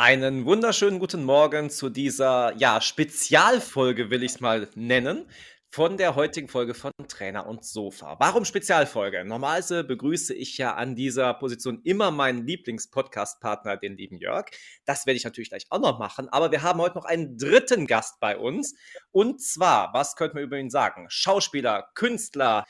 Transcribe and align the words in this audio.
Einen 0.00 0.46
wunderschönen 0.46 0.98
guten 0.98 1.24
Morgen 1.24 1.68
zu 1.68 1.90
dieser 1.90 2.56
ja, 2.56 2.80
Spezialfolge, 2.80 4.08
will 4.08 4.22
ich 4.22 4.32
es 4.32 4.40
mal 4.40 4.66
nennen, 4.74 5.26
von 5.68 5.98
der 5.98 6.14
heutigen 6.14 6.48
Folge 6.48 6.72
von 6.72 6.90
Trainer 7.06 7.46
und 7.46 7.66
Sofa. 7.66 8.16
Warum 8.18 8.46
Spezialfolge? 8.46 9.26
Normalerweise 9.26 9.84
begrüße 9.84 10.32
ich 10.32 10.56
ja 10.56 10.72
an 10.72 10.96
dieser 10.96 11.34
Position 11.34 11.82
immer 11.84 12.10
meinen 12.10 12.46
Lieblings-Podcast-Partner, 12.46 13.76
den 13.76 13.98
lieben 13.98 14.16
Jörg. 14.16 14.46
Das 14.86 15.04
werde 15.04 15.18
ich 15.18 15.24
natürlich 15.24 15.50
gleich 15.50 15.66
auch 15.68 15.80
noch 15.80 15.98
machen, 15.98 16.30
aber 16.30 16.50
wir 16.50 16.62
haben 16.62 16.80
heute 16.80 16.96
noch 16.96 17.04
einen 17.04 17.36
dritten 17.36 17.86
Gast 17.86 18.20
bei 18.20 18.38
uns. 18.38 18.74
Und 19.10 19.42
zwar, 19.42 19.92
was 19.92 20.16
könnten 20.16 20.38
wir 20.38 20.44
über 20.44 20.56
ihn 20.56 20.70
sagen? 20.70 21.08
Schauspieler, 21.10 21.90
Künstler, 21.94 22.64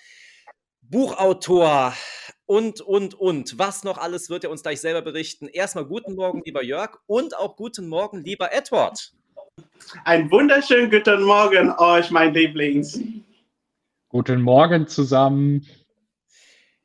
Buchautor 0.82 1.94
und, 2.46 2.80
und, 2.80 3.14
und. 3.14 3.58
Was 3.58 3.84
noch 3.84 3.98
alles 3.98 4.28
wird 4.30 4.44
er 4.44 4.50
uns 4.50 4.62
gleich 4.62 4.80
selber 4.80 5.02
berichten. 5.02 5.46
Erstmal 5.46 5.84
guten 5.84 6.14
Morgen, 6.14 6.42
lieber 6.44 6.64
Jörg, 6.64 6.98
und 7.06 7.36
auch 7.36 7.56
guten 7.56 7.88
Morgen, 7.88 8.24
lieber 8.24 8.52
Edward. 8.52 9.12
Ein 10.04 10.30
wunderschönen 10.30 10.90
guten 10.90 11.22
Morgen 11.22 11.70
euch, 11.78 12.10
mein 12.10 12.34
Lieblings. 12.34 13.00
Guten 14.08 14.42
Morgen 14.42 14.88
zusammen. 14.88 15.66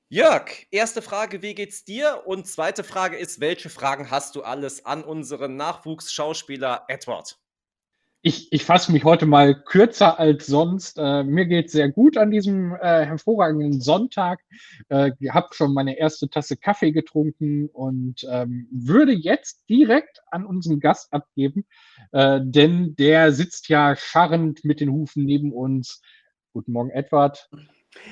Jörg, 0.10 0.52
erste 0.70 1.02
Frage, 1.02 1.42
wie 1.42 1.56
geht's 1.56 1.84
dir? 1.84 2.22
Und 2.26 2.46
zweite 2.46 2.84
Frage 2.84 3.18
ist, 3.18 3.40
welche 3.40 3.70
Fragen 3.70 4.12
hast 4.12 4.36
du 4.36 4.44
alles 4.44 4.86
an 4.86 5.04
unseren 5.04 5.56
Nachwuchsschauspieler 5.56 6.86
Edward? 6.88 7.40
Ich, 8.28 8.52
ich 8.52 8.66
fasse 8.66 8.92
mich 8.92 9.04
heute 9.04 9.28
mal 9.28 9.54
kürzer 9.54 10.18
als 10.18 10.48
sonst. 10.48 10.98
Äh, 10.98 11.24
mir 11.24 11.46
geht 11.46 11.70
sehr 11.70 11.90
gut 11.90 12.18
an 12.18 12.32
diesem 12.32 12.74
äh, 12.74 13.06
hervorragenden 13.06 13.82
Sonntag. 13.82 14.40
Äh, 14.90 15.12
habe 15.30 15.50
schon 15.52 15.76
meine 15.76 16.00
erste 16.00 16.28
Tasse 16.28 16.58
Kaffee 16.58 16.92
getrunken 16.92 17.68
und 17.68 18.26
ähm, 18.28 18.68
würde 18.72 19.12
jetzt 19.12 19.70
direkt 19.70 20.24
an 20.32 20.44
unseren 20.44 20.80
Gast 20.80 21.14
abgeben, 21.14 21.68
äh, 22.14 22.40
denn 22.42 22.96
der 22.96 23.32
sitzt 23.32 23.70
ja 23.70 23.96
scharrend 23.96 24.66
mit 24.66 24.80
den 24.80 24.90
Hufen 24.90 25.24
neben 25.24 25.54
uns. 25.54 26.02
Guten 26.52 26.72
Morgen, 26.72 26.90
Edward. 26.90 27.48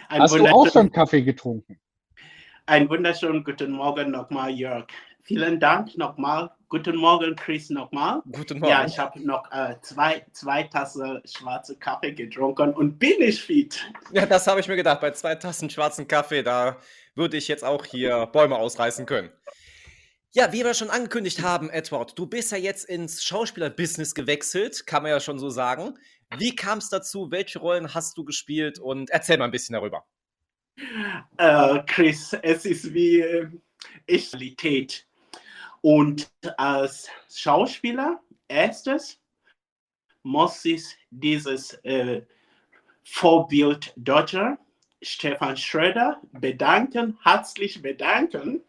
Ein 0.09 0.21
Hast 0.21 0.35
du 0.35 0.45
auch 0.45 0.67
schon 0.71 0.91
Kaffee 0.91 1.23
getrunken? 1.23 1.79
Einen 2.67 2.87
wunderschönen 2.87 3.43
guten 3.43 3.71
Morgen 3.71 4.11
nochmal, 4.11 4.51
Jörg. 4.51 4.85
Vielen 5.25 5.57
Dank 5.59 5.97
nochmal. 5.97 6.51
Guten 6.67 6.97
Morgen, 6.97 7.33
Chris, 7.37 7.69
nochmal. 7.69 8.21
Guten 8.29 8.59
Morgen. 8.59 8.69
Ja, 8.69 8.85
ich 8.85 8.99
habe 8.99 9.25
noch 9.25 9.49
äh, 9.51 9.75
zwei, 9.81 10.25
zwei 10.33 10.63
Tassen 10.63 11.21
schwarze 11.23 11.77
Kaffee 11.77 12.11
getrunken 12.11 12.73
und 12.73 12.99
bin 12.99 13.21
ich 13.21 13.41
fit. 13.41 13.85
Ja, 14.11 14.25
das 14.25 14.47
habe 14.47 14.59
ich 14.59 14.67
mir 14.67 14.75
gedacht. 14.75 14.99
Bei 14.99 15.11
zwei 15.11 15.35
Tassen 15.35 15.69
schwarzen 15.69 16.09
Kaffee, 16.09 16.43
da 16.43 16.77
würde 17.15 17.37
ich 17.37 17.47
jetzt 17.47 17.63
auch 17.63 17.85
hier 17.85 18.25
Bäume 18.25 18.57
ausreißen 18.57 19.05
können. 19.05 19.29
Ja, 20.31 20.51
wie 20.51 20.65
wir 20.65 20.73
schon 20.73 20.89
angekündigt 20.89 21.41
haben, 21.41 21.69
Edward, 21.69 22.19
du 22.19 22.25
bist 22.25 22.51
ja 22.51 22.57
jetzt 22.57 22.83
ins 22.85 23.23
Schauspielerbusiness 23.23 24.15
gewechselt, 24.15 24.85
kann 24.85 25.03
man 25.03 25.11
ja 25.11 25.21
schon 25.21 25.39
so 25.39 25.49
sagen. 25.49 25.97
Wie 26.37 26.53
kam 26.53 26.79
es 26.79 26.89
dazu? 26.89 27.31
Welche 27.31 27.59
Rollen 27.59 27.93
hast 27.93 28.17
du 28.17 28.25
gespielt? 28.25 28.77
Und 28.77 29.09
erzähl 29.11 29.37
mal 29.37 29.45
ein 29.45 29.51
bisschen 29.51 29.73
darüber. 29.73 30.03
Äh, 31.37 31.79
Chris, 31.85 32.35
es 32.41 32.65
ist 32.65 32.93
wie 32.93 33.21
äh, 33.21 33.47
Realität. 34.09 35.07
Und 35.83 36.31
als 36.55 37.09
Schauspieler, 37.29 38.21
erstes, 38.47 39.19
muss 40.23 40.63
ich 40.63 40.81
dieses 41.09 41.73
äh, 41.83 42.21
Vorbild 43.03 43.91
Deutscher, 43.97 44.57
Stefan 45.01 45.57
Schröder, 45.57 46.21
bedanken, 46.31 47.19
herzlich 47.21 47.81
bedanken. 47.81 48.63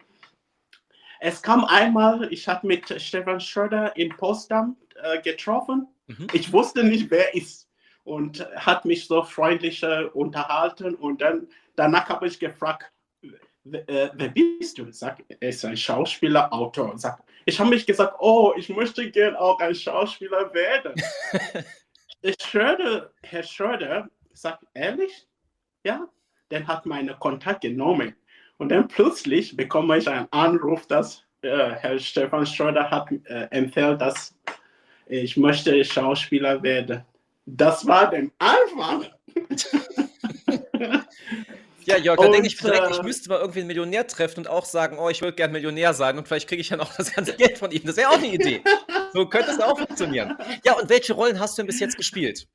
Es 1.21 1.41
kam 1.41 1.65
einmal, 1.65 2.33
ich 2.33 2.49
habe 2.49 2.67
mit 2.67 3.01
Stefan 3.01 3.39
Schröder 3.39 3.97
in 3.97 4.09
Potsdam 4.17 4.77
äh, 4.97 5.23
getroffen. 5.23 5.87
Mhm. 6.09 6.27
Ich 6.33 6.53
wusste 6.53 6.83
nicht, 6.83 7.13
wer 7.13 7.33
ist 7.33 7.71
und 8.03 8.45
hat 8.57 8.85
mich 8.87 9.07
so 9.07 9.23
freundlich 9.23 9.85
äh, 9.85 10.07
unterhalten. 10.13 10.97
Und 10.97 11.21
dann 11.21 11.47
danach 11.77 12.09
habe 12.09 12.27
ich 12.27 12.41
gefragt, 12.41 12.91
äh, 13.73 14.11
wer 14.15 14.29
bist 14.29 14.79
du? 14.79 14.91
Sag, 14.93 15.23
er 15.41 15.49
ist 15.49 15.65
ein 15.65 15.77
Schauspieler, 15.77 16.53
Autor. 16.53 16.97
Sag, 16.99 17.23
ich 17.45 17.59
habe 17.59 17.71
mich 17.71 17.87
gesagt, 17.87 18.17
oh, 18.21 18.53
ich 18.57 18.69
möchte 18.69 19.11
gern 19.11 19.37
auch 19.37 19.59
ein 19.61 19.75
Schauspieler 19.75 20.53
werden. 20.55 20.95
Schröder, 22.41 23.11
Herr 23.23 23.43
Schröder 23.43 24.09
sagt, 24.33 24.65
ehrlich? 24.75 25.27
Ja, 25.85 26.09
dann 26.49 26.67
hat 26.67 26.87
meine 26.87 27.15
Kontakt 27.17 27.61
genommen. 27.63 28.15
Und 28.57 28.71
dann 28.71 28.89
plötzlich 28.89 29.57
bekomme 29.57 29.99
ich 29.99 30.09
einen 30.09 30.29
Anruf, 30.31 30.87
dass 30.87 31.23
äh, 31.43 31.73
Herr 31.73 31.99
Stefan 31.99 32.47
Schröder 32.47 32.91
hat 32.91 33.11
äh, 33.25 33.49
empfiehlt, 33.51 34.01
dass 34.01 34.35
ich 35.07 35.37
möchte 35.37 35.85
Schauspieler 35.85 36.63
werden. 36.63 37.05
Das 37.45 37.87
war 37.87 38.09
der 38.09 38.31
Anfang. 38.39 39.07
Ja, 41.87 41.97
Jörg, 41.97 42.19
da 42.19 42.29
denke 42.29 42.47
ich 42.47 42.57
direkt, 42.57 42.91
ich 42.91 42.99
äh, 42.99 43.03
müsste 43.03 43.29
mal 43.29 43.41
irgendwie 43.41 43.61
einen 43.61 43.69
Millionär 43.69 44.07
treffen 44.07 44.41
und 44.41 44.49
auch 44.49 44.65
sagen, 44.65 44.99
oh, 44.99 45.09
ich 45.09 45.21
würde 45.21 45.35
gern 45.35 45.53
Millionär 45.53 45.95
sein 45.95 46.17
und 46.19 46.27
vielleicht 46.27 46.49
kriege 46.49 46.61
ich 46.61 46.69
dann 46.69 46.81
auch 46.81 46.95
das 46.97 47.13
ganze 47.13 47.35
Geld 47.37 47.59
von 47.59 47.71
ihm. 47.71 47.83
Das 47.85 47.97
wäre 47.97 48.11
auch 48.11 48.19
eine 48.19 48.33
Idee. 48.33 48.63
So 49.13 49.27
könnte 49.27 49.51
es 49.51 49.61
auch 49.61 49.79
funktionieren. 49.79 50.37
Ja, 50.65 50.75
und 50.75 50.89
welche 50.89 51.13
Rollen 51.13 51.39
hast 51.39 51.57
du 51.57 51.63
denn 51.63 51.67
bis 51.67 51.81
jetzt 51.81 51.97
gespielt? 51.97 52.49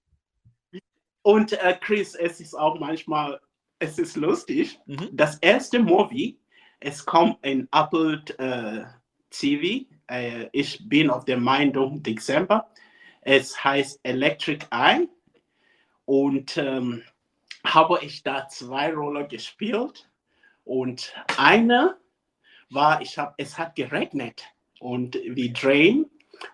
Und 1.22 1.54
äh, 1.54 1.78
Chris, 1.80 2.16
es 2.16 2.40
ist 2.40 2.54
auch 2.54 2.80
manchmal, 2.80 3.40
es 3.80 4.00
ist 4.00 4.16
lustig. 4.18 4.80
Mhm. 4.86 5.10
Das 5.14 5.38
erste 5.38 5.80
Movie, 5.80 6.40
es 6.80 7.06
kommt 7.06 7.38
in 7.46 7.68
Apple 7.72 8.24
äh, 8.38 8.84
TV. 9.30 9.86
Äh, 10.08 10.48
ich 10.52 10.88
bin 10.88 11.10
auf 11.10 11.26
der 11.26 11.38
Meinung 11.38 12.02
Dezember. 12.02 12.70
Es 13.22 13.64
heißt 13.64 14.00
Electric 14.04 14.66
Eye. 14.72 15.08
Und 16.06 16.58
ähm, 16.58 17.04
habe 17.66 18.00
ich 18.02 18.24
da 18.24 18.48
zwei 18.48 18.94
Rollen 18.94 19.28
gespielt 19.28 20.10
und 20.64 21.14
eine 21.38 21.98
war, 22.70 23.02
ich 23.02 23.18
habe, 23.18 23.34
es 23.38 23.58
hat 23.58 23.76
geregnet 23.76 24.44
und 24.80 25.16
wir 25.16 25.52
drehen 25.54 26.06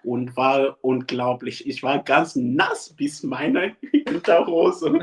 und 0.04 0.36
war 0.36 0.78
unglaublich. 0.82 1.68
Ich 1.68 1.84
war 1.84 2.02
ganz 2.04 2.36
nass 2.36 2.94
bis 2.94 3.24
meine 3.24 3.76
Hinterhose. 3.92 5.00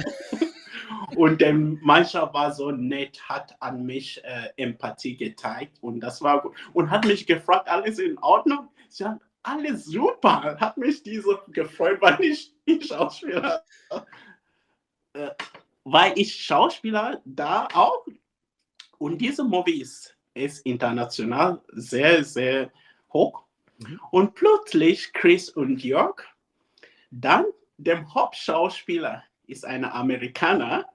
und 1.17 1.41
der 1.41 1.55
Mannschaft 1.55 2.35
war 2.35 2.53
so 2.53 2.71
nett, 2.71 3.21
hat 3.29 3.57
an 3.61 3.85
mich 3.85 4.23
äh, 4.25 4.49
Empathie 4.57 5.17
gezeigt 5.17 5.79
und 5.81 6.01
das 6.01 6.23
war 6.23 6.43
gut. 6.43 6.55
Und 6.73 6.91
hat 6.91 7.05
mich 7.05 7.27
gefragt, 7.27 7.69
alles 7.69 7.99
in 7.99 8.19
Ordnung? 8.19 8.69
Ich 8.89 8.97
sage, 8.97 9.21
alles 9.43 9.85
super. 9.87 10.57
Hat 10.59 10.77
mich 10.77 11.03
diese 11.03 11.39
gefreut, 11.49 11.99
weil 12.01 12.21
ich, 12.21 12.55
ich 12.65 12.87
Schauspieler 12.87 13.63
äh, 15.15 15.31
war 15.85 16.17
ich 16.17 16.35
Schauspieler 16.35 17.21
da 17.25 17.69
auch. 17.73 18.07
Und 18.99 19.19
diese 19.19 19.45
Movie 19.45 19.81
ist, 19.81 20.17
ist 20.35 20.65
international 20.65 21.61
sehr, 21.73 22.25
sehr 22.25 22.71
hoch. 23.13 23.45
Mhm. 23.79 24.01
Und 24.11 24.35
plötzlich 24.35 25.13
Chris 25.13 25.49
und 25.51 25.83
Jörg, 25.83 26.23
dann 27.11 27.45
der 27.77 28.07
Hauptschauspieler 28.15 29.25
ist 29.47 29.65
ein 29.65 29.85
Amerikaner 29.85 30.87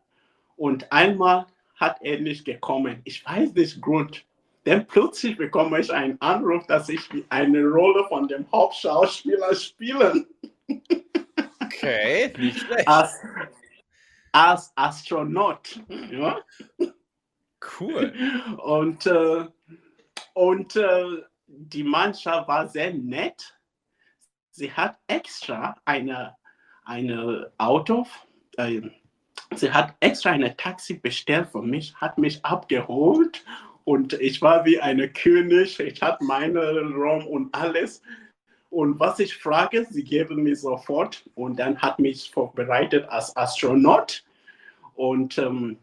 und 0.56 0.92
einmal 0.92 1.46
hat 1.75 1.98
er 2.02 2.19
nicht 2.19 2.46
gekommen. 2.46 3.02
Ich 3.04 3.24
weiß 3.25 3.54
nicht 3.54 3.81
Grund. 3.81 4.25
Dann 4.64 4.86
plötzlich 4.88 5.38
bekomme 5.38 5.80
ich 5.80 5.94
einen 5.94 6.19
Anruf, 6.22 6.66
dass 6.68 6.90
ich 6.90 7.08
eine 7.30 7.64
Rolle 7.64 8.06
von 8.09 8.28
dem 8.28 8.46
Hauptschauspieler 8.52 9.54
spielen. 9.56 10.28
Okay, 11.64 12.34
nicht 12.38 12.59
schlecht. 12.59 12.88
Als, 12.88 13.22
als 14.31 14.71
Astronaut. 14.75 15.79
Ja? 16.11 16.39
Cool. 17.79 18.13
Und, 18.63 19.05
äh, 19.05 19.45
und 20.33 20.75
äh, 20.75 21.23
die 21.47 21.83
Mannschaft 21.83 22.47
war 22.47 22.67
sehr 22.67 22.93
nett. 22.93 23.57
Sie 24.51 24.71
hat 24.71 25.00
extra 25.07 25.75
eine, 25.85 26.35
eine 26.83 27.51
Auto, 27.57 28.06
äh, 28.57 28.81
sie 29.56 29.71
hat 29.71 29.95
extra 30.00 30.31
eine 30.31 30.56
Taxi 30.56 30.95
bestellt 30.95 31.50
für 31.51 31.62
mich, 31.62 31.95
hat 31.95 32.18
mich 32.18 32.44
abgeholt 32.45 33.44
und 33.88 34.13
ich 34.13 34.41
war 34.41 34.65
wie 34.65 34.81
eine 34.81 35.09
König. 35.09 35.80
Ich 35.80 36.01
hatte 36.01 36.23
meinen 36.23 36.94
Raum 36.94 37.25
und 37.25 37.56
alles. 37.56 38.01
Und 38.69 39.00
was 39.00 39.19
ich 39.19 39.38
frage, 39.38 39.88
sie 39.90 40.04
geben 40.04 40.44
mir 40.44 40.56
sofort 40.56 41.24
und 41.36 41.58
dann 41.58 41.81
hat 41.81 42.00
mich 42.00 42.30
vorbereitet 42.31 43.08
als 43.10 43.36
Astronaut. 43.38 44.24
Und 44.96 45.38
ähm, 45.38 45.78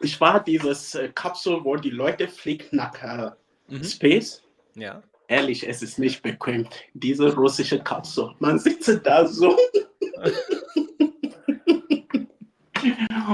ich 0.00 0.20
war 0.20 0.42
dieses 0.42 0.94
äh, 0.94 1.10
Kapsel, 1.14 1.64
wo 1.64 1.76
die 1.76 1.90
Leute 1.90 2.28
fliegen 2.28 2.76
nach 2.76 3.02
äh, 3.02 3.30
mhm. 3.68 3.84
Space. 3.84 4.42
Ja. 4.74 5.02
Ehrlich, 5.28 5.68
es 5.68 5.82
ist 5.82 5.98
nicht 5.98 6.22
bequem. 6.22 6.66
Diese 6.94 7.34
russische 7.34 7.82
Kapsel. 7.82 8.34
Man 8.38 8.58
sitzt 8.58 9.00
da 9.04 9.26
so. 9.26 9.56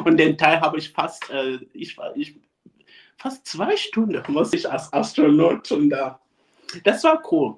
Und 0.04 0.16
den 0.18 0.36
Teil 0.36 0.60
habe 0.60 0.78
ich 0.78 0.90
fast, 0.90 1.30
äh, 1.30 1.58
ich 1.72 1.96
war, 1.96 2.14
ich, 2.16 2.36
fast 3.16 3.46
zwei 3.46 3.76
Stunden 3.76 4.22
muss 4.28 4.52
ich 4.52 4.70
als 4.70 4.92
Astronaut 4.92 5.72
und 5.72 5.90
da. 5.90 6.20
das 6.84 7.02
war 7.04 7.22
cool. 7.32 7.56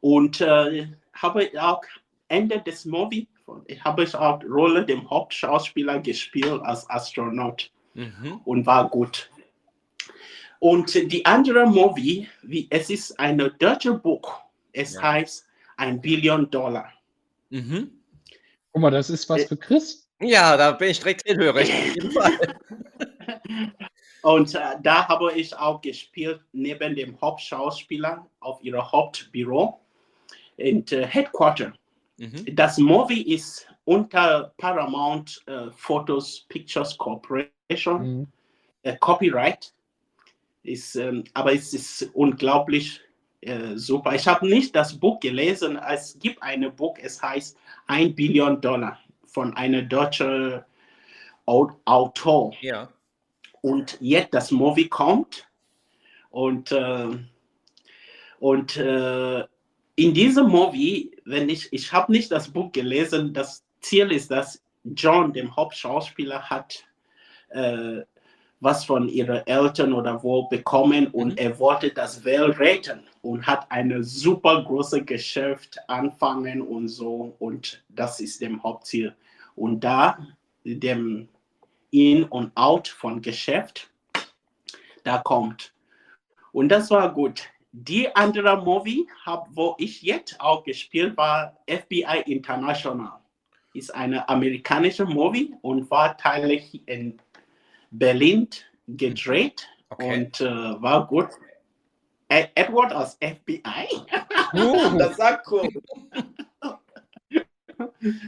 Und 0.00 0.40
äh, 0.40 0.88
habe 1.12 1.50
auch 1.60 1.82
Ende 2.28 2.60
des 2.60 2.84
Movies, 2.84 3.26
habe 3.84 4.04
ich 4.04 4.14
auch 4.14 4.42
Rolle 4.44 4.84
dem 4.84 5.08
Hauptschauspieler 5.08 6.00
gespielt 6.00 6.60
als 6.62 6.88
Astronaut 6.90 7.70
mhm. 7.94 8.40
und 8.44 8.66
war 8.66 8.88
gut. 8.88 9.30
Und 10.60 10.94
die 11.12 11.24
andere 11.24 11.66
Movie, 11.66 12.28
wie, 12.42 12.66
es 12.70 12.90
ist 12.90 13.18
ein 13.18 13.38
deutsches 13.58 14.00
Buch. 14.00 14.40
Es 14.72 14.94
ja. 14.94 15.02
heißt 15.02 15.46
ein 15.76 16.00
Billion 16.00 16.50
Dollar. 16.50 16.92
Mhm. 17.50 17.92
Guck 18.72 18.82
mal, 18.82 18.90
das 18.90 19.10
ist 19.10 19.28
was 19.28 19.42
äh, 19.42 19.46
für 19.46 19.56
Chris. 19.56 20.08
Ja, 20.20 20.56
da 20.56 20.72
bin 20.72 20.90
ich 20.90 20.98
direkt 20.98 21.24
hellhörig. 21.26 21.72
Und 24.22 24.54
äh, 24.54 24.58
da 24.82 25.06
habe 25.06 25.32
ich 25.34 25.56
auch 25.56 25.80
gespielt 25.80 26.40
neben 26.52 26.96
dem 26.96 27.20
Hauptschauspieler 27.20 28.26
auf 28.40 28.62
ihrem 28.62 28.90
Hauptbüro 28.90 29.80
in 30.58 30.84
äh, 30.90 31.06
Headquarter. 31.06 31.72
Mhm. 32.18 32.54
Das 32.54 32.78
Movie 32.78 33.22
ist 33.22 33.66
unter 33.84 34.52
Paramount 34.58 35.42
äh, 35.46 35.70
Photos 35.76 36.44
Pictures 36.48 36.96
Corporation, 36.98 38.18
mhm. 38.18 38.26
Äh, 38.82 38.96
Copyright. 38.98 39.72
Ist, 40.62 40.96
ähm, 40.96 41.24
aber 41.32 41.54
es 41.54 41.72
ist 41.72 42.10
unglaublich 42.12 43.00
äh, 43.40 43.76
super. 43.76 44.14
Ich 44.14 44.26
habe 44.26 44.46
nicht 44.46 44.74
das 44.74 44.98
Buch 44.98 45.18
gelesen. 45.20 45.78
Es 45.88 46.18
gibt 46.18 46.42
ein 46.42 46.70
Buch, 46.74 46.98
es 47.00 47.22
heißt 47.22 47.56
1 47.86 48.14
Billion 48.14 48.60
Dollar 48.60 48.98
von 49.24 49.56
einem 49.56 49.88
deutschen 49.88 50.60
Autor. 51.46 52.52
Ja. 52.60 52.88
Und 53.62 53.96
jetzt 54.00 54.34
das 54.34 54.50
Movie 54.50 54.88
kommt 54.88 55.48
und, 56.30 56.72
äh, 56.72 57.08
und 58.40 58.76
äh, 58.76 59.44
in 59.98 60.14
diesem 60.14 60.46
Movie, 60.48 61.10
wenn 61.24 61.48
ich, 61.48 61.72
ich 61.72 61.92
habe 61.92 62.12
nicht 62.12 62.30
das 62.30 62.48
Buch 62.48 62.70
gelesen, 62.70 63.34
das 63.34 63.64
Ziel 63.80 64.12
ist, 64.12 64.30
dass 64.30 64.62
John, 64.84 65.32
dem 65.32 65.54
Hauptschauspieler, 65.56 66.40
hat 66.40 66.84
äh, 67.48 68.02
was 68.60 68.84
von 68.84 69.08
ihren 69.08 69.44
Eltern 69.48 69.92
oder 69.92 70.22
wo 70.22 70.48
bekommen 70.48 71.08
und 71.08 71.32
mhm. 71.32 71.38
er 71.38 71.58
wollte 71.58 71.90
das 71.90 72.24
Welt 72.24 72.60
retten 72.60 73.00
und 73.22 73.44
hat 73.44 73.68
eine 73.72 74.04
super 74.04 74.62
große 74.62 75.04
Geschäft 75.04 75.78
anfangen 75.88 76.62
und 76.62 76.86
so 76.86 77.34
und 77.40 77.82
das 77.88 78.20
ist 78.20 78.40
dem 78.40 78.62
Hauptziel. 78.62 79.16
Und 79.56 79.80
da 79.80 80.16
dem 80.62 81.28
In 81.90 82.22
und 82.22 82.56
Out 82.56 82.86
von 82.86 83.20
Geschäft, 83.20 83.90
da 85.02 85.18
kommt. 85.18 85.72
Und 86.52 86.68
das 86.68 86.88
war 86.88 87.12
gut. 87.12 87.48
Die 87.72 88.14
andere 88.16 88.56
Movie, 88.56 89.06
hab, 89.26 89.48
wo 89.50 89.74
ich 89.78 90.02
jetzt 90.02 90.40
auch 90.40 90.64
gespielt 90.64 91.16
war, 91.16 91.56
FBI 91.68 92.22
International. 92.26 93.20
Ist 93.74 93.94
eine 93.94 94.28
amerikanische 94.28 95.04
Movie 95.04 95.54
und 95.60 95.90
war 95.90 96.16
teilig 96.16 96.82
in 96.86 97.20
Berlin 97.90 98.48
gedreht 98.86 99.68
okay. 99.90 100.14
und 100.14 100.40
äh, 100.40 100.82
war 100.82 101.06
gut. 101.06 101.28
Edward 102.28 102.92
aus 102.92 103.18
FBI. 103.20 103.88
Das 104.98 105.18
war 105.18 105.42
cool. 105.50 105.68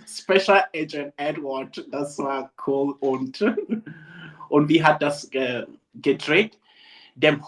Special 0.07 0.65
Agent 0.75 1.15
Edward, 1.17 1.87
das 1.91 2.19
war 2.19 2.53
cool 2.67 2.95
und, 3.01 3.41
und 4.51 4.69
wie 4.69 4.85
hat 4.85 5.01
das 5.01 5.31
ge 5.31 5.67
gedreht? 5.95 6.59
Dem 7.15 7.41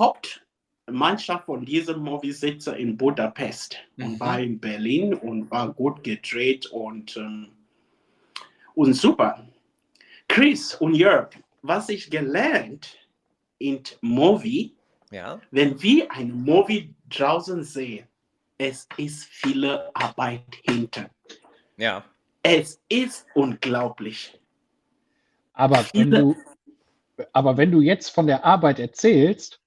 Hauptmannschaft 0.89 1.47
von 1.47 1.65
diesem 1.65 2.01
Movie 2.01 2.33
sitzt 2.33 2.67
in 2.69 2.97
Budapest 2.97 3.77
mhm. 3.97 4.05
und 4.05 4.21
war 4.21 4.41
in 4.41 4.59
Berlin 4.59 5.15
und 5.15 5.51
war 5.51 5.73
gut 5.73 6.03
gedreht 6.03 6.67
und, 6.67 7.17
ähm, 7.17 7.49
und 8.75 8.95
super. 8.95 9.47
Chris 10.29 10.75
und 10.75 10.95
Jörg, 10.95 11.31
was 11.63 11.89
ich 11.89 12.11
gelernt 12.11 12.97
in 13.59 13.83
Movie, 14.01 14.75
ja. 15.11 15.41
wenn 15.51 15.81
wir 15.83 16.11
ein 16.11 16.33
Movie 16.33 16.95
draußen 17.09 17.63
sehen, 17.63 18.07
es 18.59 18.89
ist 18.97 19.25
viele 19.25 19.95
Arbeit 19.95 20.43
hinter. 20.63 21.11
Ja. 21.77 22.05
Es 22.43 22.81
ist 22.89 23.27
unglaublich. 23.35 24.39
Aber 25.53 25.85
wenn 25.93 26.11
du, 26.11 26.37
aber 27.33 27.57
wenn 27.57 27.71
du 27.71 27.81
jetzt 27.81 28.09
von 28.09 28.27
der 28.27 28.45
Arbeit 28.45 28.79
erzählst, 28.79 29.62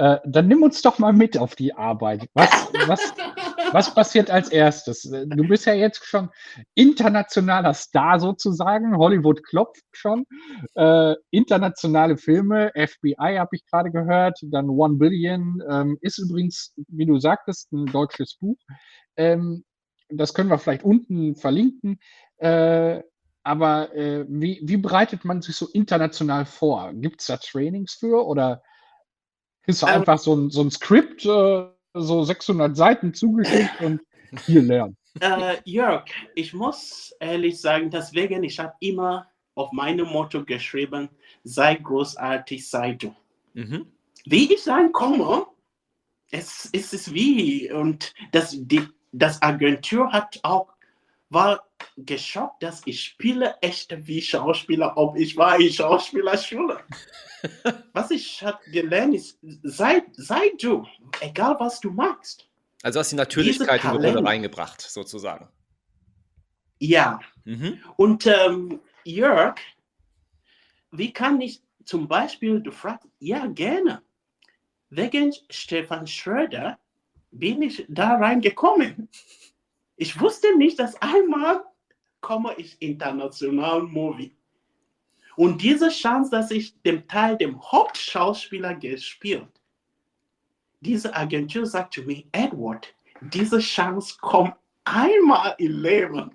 äh, 0.00 0.18
dann 0.24 0.48
nimm 0.48 0.62
uns 0.62 0.80
doch 0.80 0.98
mal 0.98 1.12
mit 1.12 1.36
auf 1.36 1.54
die 1.54 1.74
Arbeit. 1.74 2.26
Was, 2.32 2.50
was, 2.86 3.12
was 3.72 3.94
passiert 3.94 4.30
als 4.30 4.48
erstes? 4.48 5.02
Du 5.02 5.46
bist 5.46 5.66
ja 5.66 5.74
jetzt 5.74 6.02
schon 6.06 6.30
internationaler 6.74 7.74
Star 7.74 8.18
sozusagen. 8.18 8.96
Hollywood 8.96 9.44
klopft 9.44 9.84
schon. 9.92 10.24
Äh, 10.74 11.16
internationale 11.30 12.16
Filme, 12.16 12.72
FBI 12.74 13.36
habe 13.36 13.50
ich 13.52 13.66
gerade 13.66 13.90
gehört, 13.90 14.38
dann 14.42 14.70
One 14.70 14.94
Billion. 14.94 15.62
Ähm, 15.68 15.98
ist 16.00 16.16
übrigens, 16.16 16.72
wie 16.88 17.04
du 17.04 17.18
sagtest, 17.18 17.70
ein 17.70 17.84
deutsches 17.84 18.36
Buch. 18.40 18.56
Ähm, 19.16 19.64
das 20.08 20.32
können 20.32 20.48
wir 20.48 20.56
vielleicht 20.56 20.82
unten 20.82 21.36
verlinken. 21.36 22.00
Äh, 22.38 23.02
aber 23.42 23.94
äh, 23.94 24.24
wie, 24.30 24.62
wie 24.64 24.78
bereitet 24.78 25.26
man 25.26 25.42
sich 25.42 25.56
so 25.56 25.68
international 25.68 26.46
vor? 26.46 26.90
Gibt 26.94 27.20
es 27.20 27.26
da 27.26 27.36
Trainings 27.36 27.98
für 28.00 28.26
oder 28.26 28.62
ist 29.70 29.82
ähm, 29.82 29.88
einfach 29.88 30.18
so 30.18 30.34
ein, 30.34 30.50
so 30.50 30.62
ein 30.62 30.70
Skript, 30.70 31.24
äh, 31.24 31.66
so 31.94 32.22
600 32.22 32.76
Seiten 32.76 33.14
zugeschickt 33.14 33.80
und 33.80 34.00
hier 34.46 34.62
lernen? 34.62 34.96
Äh, 35.20 35.56
Jörg, 35.64 36.04
ich 36.36 36.54
muss 36.54 37.12
ehrlich 37.18 37.60
sagen, 37.60 37.90
deswegen, 37.90 38.44
ich 38.44 38.60
habe 38.60 38.74
immer 38.78 39.26
auf 39.56 39.72
meinem 39.72 40.06
Motto 40.06 40.44
geschrieben, 40.44 41.08
sei 41.42 41.74
großartig, 41.74 42.70
sei 42.70 42.92
du. 42.92 43.12
Mhm. 43.54 43.86
Wie 44.26 44.54
ich 44.54 44.62
sein 44.62 44.92
komme, 44.92 45.46
es, 46.30 46.70
es 46.72 46.92
ist 46.92 47.12
wie, 47.12 47.72
und 47.72 48.14
das, 48.30 48.56
die, 48.56 48.86
das 49.10 49.42
Agentur 49.42 50.12
hat 50.12 50.38
auch, 50.44 50.72
war 51.28 51.64
geschockt, 51.96 52.62
dass 52.62 52.82
ich 52.84 53.02
spiele 53.02 53.56
echt 53.60 53.94
wie 54.06 54.22
Schauspieler, 54.22 54.96
ob 54.96 55.16
ich 55.16 55.36
war 55.36 55.58
in 55.58 55.72
Schauspielerschule. 55.72 56.80
was 57.92 58.10
ich 58.10 58.42
habe 58.42 58.58
gelernt 58.70 59.14
ist, 59.14 59.38
sei, 59.62 60.02
sei 60.12 60.52
du, 60.60 60.86
egal 61.20 61.56
was 61.58 61.80
du 61.80 61.90
magst. 61.90 62.48
Also 62.82 63.00
hast 63.00 63.12
du 63.12 63.16
die 63.16 63.20
Natürlichkeit 63.20 63.84
in 63.84 63.90
die 63.90 64.06
Rolle 64.06 64.24
reingebracht, 64.24 64.80
sozusagen. 64.80 65.48
Ja. 66.78 67.20
Mhm. 67.44 67.82
Und 67.96 68.26
ähm, 68.26 68.80
Jörg, 69.04 69.56
wie 70.90 71.12
kann 71.12 71.40
ich 71.40 71.62
zum 71.84 72.08
Beispiel, 72.08 72.60
du 72.60 72.70
fragst, 72.70 73.08
ja, 73.18 73.46
gerne. 73.46 74.02
Wegen 74.90 75.34
Stefan 75.50 76.06
Schröder 76.06 76.78
bin 77.30 77.62
ich 77.62 77.84
da 77.88 78.16
reingekommen. 78.16 79.08
Ich 79.96 80.20
wusste 80.20 80.56
nicht, 80.56 80.78
dass 80.78 81.00
einmal 81.02 81.64
komme 82.20 82.54
ich 82.56 82.80
international 82.80 83.82
Movie. 83.82 84.34
Und 85.36 85.62
diese 85.62 85.88
Chance, 85.88 86.30
dass 86.30 86.50
ich 86.50 86.80
dem 86.82 87.06
Teil 87.08 87.36
dem 87.36 87.60
Hauptschauspieler 87.60 88.74
gespielt, 88.74 89.48
diese 90.80 91.14
Agentur 91.14 91.66
sagt 91.66 91.94
zu 91.94 92.02
mir, 92.02 92.24
Edward, 92.32 92.94
diese 93.20 93.58
Chance 93.58 94.16
kommt 94.20 94.54
einmal 94.84 95.54
im 95.58 95.82
Leben. 95.82 96.30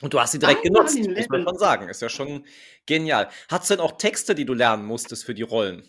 Und 0.00 0.14
du 0.14 0.20
hast 0.20 0.32
sie 0.32 0.38
direkt 0.38 0.64
einmal 0.64 0.86
genutzt, 0.86 0.98
muss 0.98 1.28
man 1.28 1.42
schon 1.42 1.58
sagen. 1.58 1.88
Ist 1.88 2.02
ja 2.02 2.08
schon 2.08 2.44
genial. 2.86 3.28
Hast 3.48 3.68
du 3.68 3.74
denn 3.74 3.84
auch 3.84 3.98
Texte, 3.98 4.34
die 4.34 4.44
du 4.44 4.54
lernen 4.54 4.84
musstest 4.84 5.24
für 5.24 5.34
die 5.34 5.42
Rollen? 5.42 5.82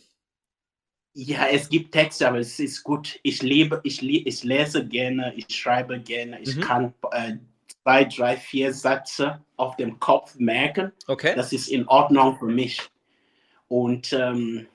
Ja, 1.14 1.48
es 1.48 1.70
gibt 1.70 1.92
Texte, 1.92 2.28
aber 2.28 2.40
es 2.40 2.60
ist 2.60 2.84
gut. 2.84 3.20
Ich 3.24 3.42
lebe, 3.42 3.82
ich, 3.84 4.02
ich 4.02 4.44
lese 4.44 4.86
gerne, 4.86 5.34
ich 5.36 5.56
schreibe 5.56 6.00
gerne, 6.00 6.40
ich 6.42 6.56
mhm. 6.56 6.62
kann 6.62 6.94
äh, 7.12 7.34
zwei, 7.90 8.06
drei, 8.06 8.38
vier 8.38 8.72
Sätze 8.72 9.42
auf 9.58 9.76
dem 9.78 10.00
Kopf 10.00 10.36
merken. 10.38 10.92
Okay. 11.08 11.34
Das 11.36 11.52
ist 11.52 11.70
in 11.70 11.88
Ordnung 11.88 12.38
für 12.38 12.46
mich. 12.46 12.80
Und 13.68 14.14
ähm, 14.14 14.68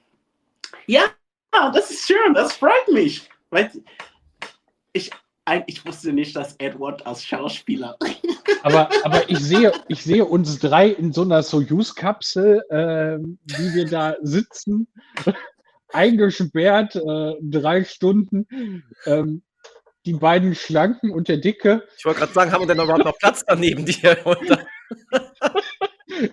ja, 0.86 1.04
das 1.52 1.92
ist 1.92 2.08
schön, 2.08 2.34
das 2.34 2.54
freut 2.54 2.88
mich. 2.90 3.28
Weil 3.50 3.70
ich, 4.92 5.12
ich 5.66 5.86
wusste 5.86 6.12
nicht, 6.12 6.34
dass 6.34 6.56
Edward 6.56 7.06
als 7.06 7.24
Schauspieler. 7.24 7.96
Aber, 8.62 8.88
aber 9.04 9.28
ich, 9.28 9.40
sehe, 9.40 9.72
ich 9.88 10.02
sehe 10.02 10.24
uns 10.24 10.58
drei 10.58 10.88
in 10.88 11.12
so 11.12 11.20
einer 11.20 11.42
Soyuz-Kapsel, 11.42 12.62
äh, 12.70 13.18
wie 13.18 13.74
wir 13.74 13.84
da 13.86 14.16
sitzen, 14.22 14.88
eingesperrt, 15.92 16.96
äh, 16.96 17.34
drei 17.42 17.84
Stunden. 17.84 18.46
Ähm, 19.04 19.42
die 20.04 20.14
beiden 20.14 20.54
Schlanken 20.54 21.10
und 21.10 21.28
der 21.28 21.38
Dicke. 21.38 21.86
Ich 21.98 22.04
wollte 22.04 22.20
gerade 22.20 22.32
sagen, 22.32 22.52
haben 22.52 22.62
wir 22.62 22.74
denn 22.74 22.82
überhaupt 22.82 23.04
noch 23.04 23.18
Platz 23.18 23.44
daneben 23.46 23.86
dir? 23.86 24.16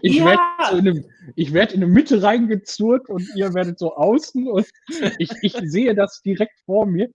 ich 0.01 0.17
ja. 0.17 0.25
werde 0.25 0.41
so 0.69 0.77
in, 1.35 1.53
werd 1.53 1.73
in 1.73 1.83
eine 1.83 1.91
Mitte 1.91 2.21
reingezurrt 2.21 3.09
und 3.09 3.27
ihr 3.35 3.53
werdet 3.53 3.79
so 3.79 3.95
außen 3.95 4.47
und 4.47 4.67
ich, 5.17 5.31
ich 5.41 5.57
sehe 5.63 5.95
das 5.95 6.21
direkt 6.21 6.59
vor 6.65 6.85
mir. 6.85 7.09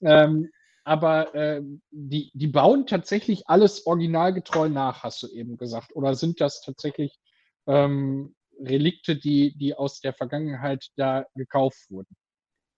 Ähm, 0.00 0.50
aber 0.84 1.34
äh, 1.34 1.60
die, 1.90 2.30
die 2.32 2.46
bauen 2.46 2.86
tatsächlich 2.86 3.46
alles 3.46 3.86
originalgetreu 3.86 4.70
nach, 4.70 5.02
hast 5.02 5.22
du 5.22 5.28
eben 5.28 5.58
gesagt. 5.58 5.94
Oder 5.94 6.14
sind 6.14 6.40
das 6.40 6.62
tatsächlich 6.62 7.18
ähm, 7.66 8.34
Relikte, 8.58 9.16
die, 9.16 9.54
die 9.58 9.74
aus 9.74 10.00
der 10.00 10.14
Vergangenheit 10.14 10.86
da 10.96 11.26
gekauft 11.34 11.90
wurden? 11.90 12.16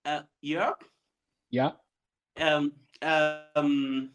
Äh, 0.02 0.22
Jörg? 0.40 0.76
Ja. 1.50 1.80
Ähm, 2.34 2.88
ähm, 3.00 4.14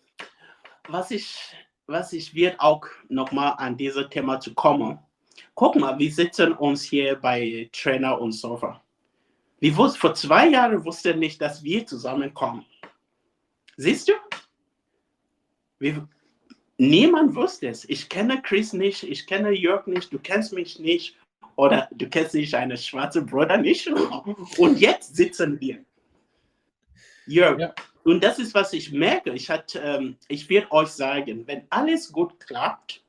was 0.87 1.11
ich, 1.11 1.55
was 1.87 2.13
ich 2.13 2.33
wird 2.33 2.59
auch 2.59 2.85
nochmal 3.09 3.53
an 3.57 3.77
dieses 3.77 4.09
Thema 4.09 4.39
zu 4.39 4.53
kommen. 4.53 4.99
Guck 5.53 5.75
mal, 5.75 5.97
wir 5.97 6.11
sitzen 6.11 6.53
uns 6.53 6.83
hier 6.83 7.15
bei 7.15 7.69
Trainer 7.71 8.19
und 8.19 8.33
Sofa. 8.33 8.81
Wir 9.59 9.75
wussten, 9.77 9.99
vor 9.99 10.13
zwei 10.13 10.49
Jahren 10.49 10.83
wussten 10.83 11.19
nicht, 11.19 11.41
dass 11.41 11.63
wir 11.63 11.85
zusammenkommen. 11.85 12.65
Siehst 13.77 14.09
du? 14.09 14.13
Wir, 15.79 16.07
niemand 16.77 17.35
wusste 17.35 17.69
es. 17.69 17.87
Ich 17.89 18.09
kenne 18.09 18.41
Chris 18.41 18.73
nicht, 18.73 19.03
ich 19.03 19.25
kenne 19.25 19.51
Jörg 19.51 19.87
nicht, 19.87 20.11
du 20.11 20.19
kennst 20.19 20.53
mich 20.53 20.79
nicht 20.79 21.17
oder 21.55 21.87
du 21.91 22.07
kennst 22.09 22.35
nicht 22.35 22.53
einen 22.53 22.77
schwarzen 22.77 23.25
Bruder 23.25 23.57
nicht. 23.57 23.87
Und 24.57 24.79
jetzt 24.79 25.15
sitzen 25.15 25.59
wir. 25.59 25.83
Jörg, 27.27 27.59
ja. 27.59 27.73
Und 28.05 28.23
das 28.23 28.37
ist, 28.37 28.53
was 28.53 28.71
ich 28.73 28.91
merke. 28.91 29.31
Ich, 29.31 29.49
ähm, 29.81 30.15
ich 30.27 30.47
werde 30.47 30.71
euch 30.71 30.89
sagen, 30.89 31.45
wenn 31.47 31.65
alles 31.71 32.11
gut 32.11 32.39
klappt, 32.39 33.03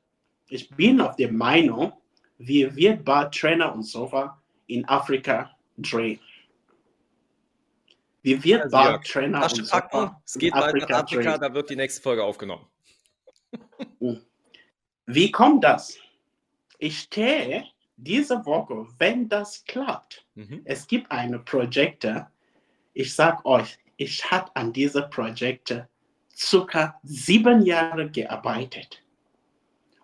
ich 0.49 0.69
bin 0.71 0.99
auf 0.99 1.15
der 1.15 1.31
Meinung, 1.31 1.93
wir 2.39 2.75
werden 2.75 3.03
bald 3.03 3.33
Trainer 3.33 3.73
und 3.73 3.83
Sofa 3.83 4.41
in 4.65 4.87
Afrika 4.89 5.55
drehen. 5.77 6.19
Wir 8.23 8.43
werden 8.43 8.63
also, 8.63 8.77
bald 8.77 9.07
ja, 9.07 9.13
Trainer 9.13 9.43
und 9.43 9.67
Sofa 9.67 10.21
Es 10.25 10.33
geht 10.33 10.53
bald 10.53 10.75
nach 10.75 11.03
Afrika, 11.03 11.37
da 11.37 11.53
wird 11.53 11.69
die 11.69 11.75
nächste 11.75 12.01
Folge 12.01 12.23
aufgenommen. 12.23 12.65
Oh. 13.99 14.17
Wie 15.05 15.31
kommt 15.31 15.63
das? 15.63 15.97
Ich 16.79 16.99
stehe 17.01 17.65
diese 17.97 18.43
Woche, 18.45 18.87
wenn 18.97 19.29
das 19.29 19.63
klappt, 19.65 20.25
mhm. 20.33 20.61
es 20.65 20.87
gibt 20.87 21.11
eine 21.11 21.37
Projekte, 21.37 22.27
ich 22.93 23.13
sage 23.13 23.45
euch, 23.45 23.77
ich 23.97 24.31
habe 24.31 24.55
an 24.55 24.71
diese 24.71 25.03
Projekte 25.03 25.87
circa 26.35 26.99
sieben 27.03 27.65
Jahre 27.65 28.09
gearbeitet. 28.09 29.03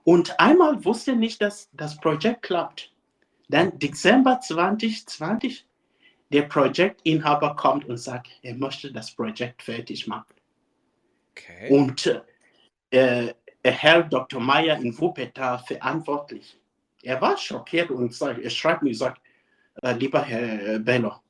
Und 0.03 0.37
einmal 0.39 0.83
wusste 0.83 1.15
nicht, 1.15 1.41
dass 1.41 1.69
das 1.73 1.97
Projekt 1.97 2.41
klappt. 2.41 2.91
Dann 3.47 3.77
Dezember 3.79 4.39
2020, 4.41 5.65
der 6.31 6.41
Projektinhaber 6.43 7.55
kommt 7.55 7.85
und 7.85 7.97
sagt, 7.97 8.27
er 8.41 8.55
möchte 8.55 8.91
das 8.91 9.11
Projekt 9.11 9.61
fertig 9.61 10.07
machen. 10.07 10.33
Okay. 11.31 11.69
Und 11.69 12.23
äh, 12.89 13.33
Herr 13.63 14.03
Dr. 14.03 14.41
Meyer 14.41 14.77
in 14.77 14.97
Wuppertal 14.99 15.59
verantwortlich. 15.59 16.59
Er 17.03 17.21
war 17.21 17.37
schockiert 17.37 17.91
und 17.91 18.13
sagt, 18.13 18.39
er 18.39 18.49
schreibt 18.49 18.81
mir, 18.81 18.95
sagt, 18.95 19.21
äh, 19.81 19.93
lieber 19.93 20.23
Herr 20.23 20.79
Bello, 20.79 21.22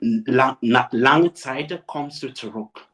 lang, 0.00 0.56
nach 0.60 0.92
langer 0.92 1.34
Zeit 1.34 1.82
kommst 1.86 2.22
du 2.22 2.32
zurück 2.32 2.86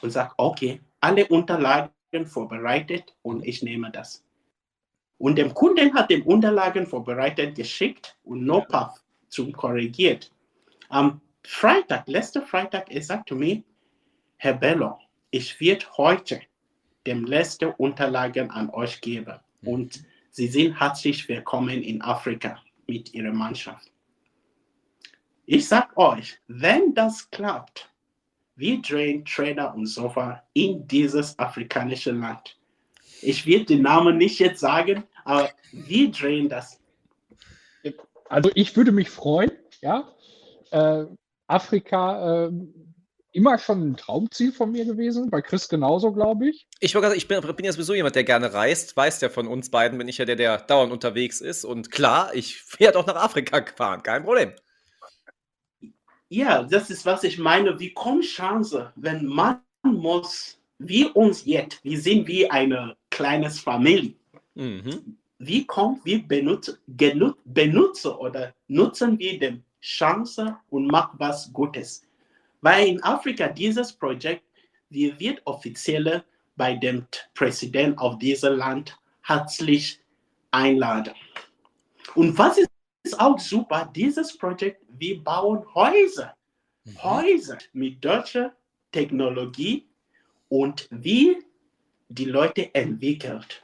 und 0.00 0.10
sagt, 0.10 0.34
okay, 0.36 0.80
alle 1.00 1.26
Unterlagen 1.28 1.90
vorbereitet 2.26 3.14
und 3.22 3.44
ich 3.44 3.62
nehme 3.62 3.90
das. 3.90 4.24
Und 5.18 5.36
dem 5.36 5.52
Kunden 5.52 5.92
hat 5.94 6.10
die 6.10 6.22
Unterlagen 6.22 6.86
vorbereitet 6.86 7.54
geschickt 7.54 8.16
und 8.24 8.44
no 8.44 8.62
puff 8.62 9.02
zum 9.28 9.52
korrigiert. 9.52 10.32
Am 10.88 11.20
Freitag, 11.44 12.08
letzten 12.08 12.42
Freitag, 12.42 12.90
er 12.90 13.02
sagte 13.02 13.34
mir, 13.34 13.62
Herr 14.38 14.54
Bello, 14.54 14.98
ich 15.30 15.60
werde 15.60 15.86
heute 15.96 16.40
dem 17.06 17.24
letzten 17.24 17.70
Unterlagen 17.72 18.50
an 18.50 18.70
euch 18.70 19.00
geben. 19.00 19.38
Und 19.62 20.02
Sie 20.32 20.46
sind 20.46 20.78
herzlich 20.78 21.28
willkommen 21.28 21.82
in 21.82 22.00
Afrika 22.02 22.58
mit 22.86 23.12
Ihrer 23.14 23.32
Mannschaft. 23.32 23.90
Ich 25.52 25.66
sag 25.66 25.96
euch, 25.96 26.38
wenn 26.46 26.94
das 26.94 27.28
klappt, 27.32 27.90
wir 28.54 28.80
drehen 28.82 29.24
Trainer 29.24 29.74
und 29.74 29.86
Sofa 29.86 30.44
in 30.52 30.86
dieses 30.86 31.36
afrikanische 31.40 32.12
Land. 32.12 32.56
Ich 33.20 33.44
werde 33.46 33.64
den 33.64 33.82
Namen 33.82 34.16
nicht 34.16 34.38
jetzt 34.38 34.60
sagen, 34.60 35.02
aber 35.24 35.50
wir 35.72 36.08
drehen 36.12 36.48
das. 36.48 36.78
Also 38.28 38.52
ich 38.54 38.76
würde 38.76 38.92
mich 38.92 39.10
freuen, 39.10 39.50
ja. 39.80 40.08
Äh, 40.70 41.06
Afrika 41.48 42.46
äh, 42.46 42.52
immer 43.32 43.58
schon 43.58 43.90
ein 43.90 43.96
Traumziel 43.96 44.52
von 44.52 44.70
mir 44.70 44.84
gewesen. 44.84 45.30
Bei 45.30 45.42
Chris 45.42 45.68
genauso, 45.68 46.12
glaube 46.12 46.50
ich. 46.50 46.68
Ich, 46.78 46.94
ich 46.94 47.26
bin, 47.26 47.40
bin 47.40 47.64
ja 47.64 47.72
sowieso 47.72 47.94
jemand, 47.94 48.14
der 48.14 48.22
gerne 48.22 48.54
reist. 48.54 48.96
Weiß 48.96 49.18
der 49.18 49.30
von 49.30 49.48
uns 49.48 49.68
beiden, 49.68 49.98
bin 49.98 50.06
ich 50.06 50.18
ja 50.18 50.24
der, 50.24 50.36
der 50.36 50.58
dauernd 50.58 50.92
unterwegs 50.92 51.40
ist. 51.40 51.64
Und 51.64 51.90
klar, 51.90 52.32
ich 52.36 52.62
werde 52.78 53.00
auch 53.00 53.06
nach 53.06 53.16
Afrika 53.16 53.58
gefahren, 53.58 54.04
kein 54.04 54.22
Problem. 54.22 54.52
Ja, 56.30 56.62
das 56.62 56.88
ist, 56.88 57.04
was 57.04 57.24
ich 57.24 57.38
meine. 57.38 57.78
Wie 57.78 57.92
kommt 57.92 58.24
Chance, 58.24 58.92
wenn 58.96 59.26
man 59.26 59.60
muss, 59.82 60.58
wie 60.78 61.04
uns 61.04 61.44
jetzt, 61.44 61.84
wir 61.84 62.00
sind 62.00 62.26
wie 62.26 62.50
eine 62.50 62.96
kleine 63.10 63.50
Familie. 63.50 64.14
Mhm. 64.54 65.18
Wie 65.38 65.66
kommt, 65.66 66.04
wir 66.04 66.26
benutzen, 66.26 66.78
benutzen 67.44 68.12
oder 68.12 68.54
nutzen 68.68 69.18
wir 69.18 69.38
die 69.38 69.60
Chance 69.82 70.56
und 70.70 70.86
machen 70.86 71.16
was 71.18 71.52
Gutes 71.52 72.06
weil 72.60 72.88
in 72.88 73.02
Afrika 73.02 73.48
dieses 73.48 73.92
Projekt, 73.92 74.42
wir 74.90 75.18
wird 75.18 75.40
offiziell 75.44 76.22
bei 76.56 76.74
dem 76.74 77.06
Präsident 77.34 77.98
auf 77.98 78.18
diesem 78.18 78.56
Land 78.56 78.98
herzlich 79.22 80.00
einladen. 80.50 81.14
Und 82.14 82.36
was 82.36 82.58
ist 82.58 82.68
auch 83.18 83.38
super, 83.38 83.90
dieses 83.94 84.36
Projekt, 84.36 84.82
wir 84.88 85.22
bauen 85.22 85.64
Häuser, 85.74 86.34
mhm. 86.84 87.02
Häuser 87.02 87.58
mit 87.72 88.04
deutscher 88.04 88.52
Technologie 88.92 89.88
und 90.48 90.88
wie 90.90 91.38
die 92.08 92.24
Leute 92.24 92.74
entwickelt. 92.74 93.62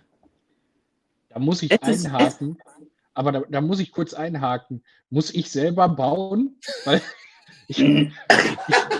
Da 1.29 1.39
muss 1.39 1.63
ich 1.63 1.71
es 1.71 2.07
einhaken, 2.07 2.57
ist, 2.57 2.89
aber 3.15 3.33
da, 3.33 3.43
da, 3.49 3.61
muss 3.61 3.81
ich 3.81 3.93
kurz 3.93 4.15
einhaken. 4.15 4.83
Muss 5.11 5.35
ich 5.35 5.51
selber 5.51 5.89
bauen? 5.89 6.59
Weil 6.85 7.03
ich, 7.69 7.81
ich, 7.81 8.13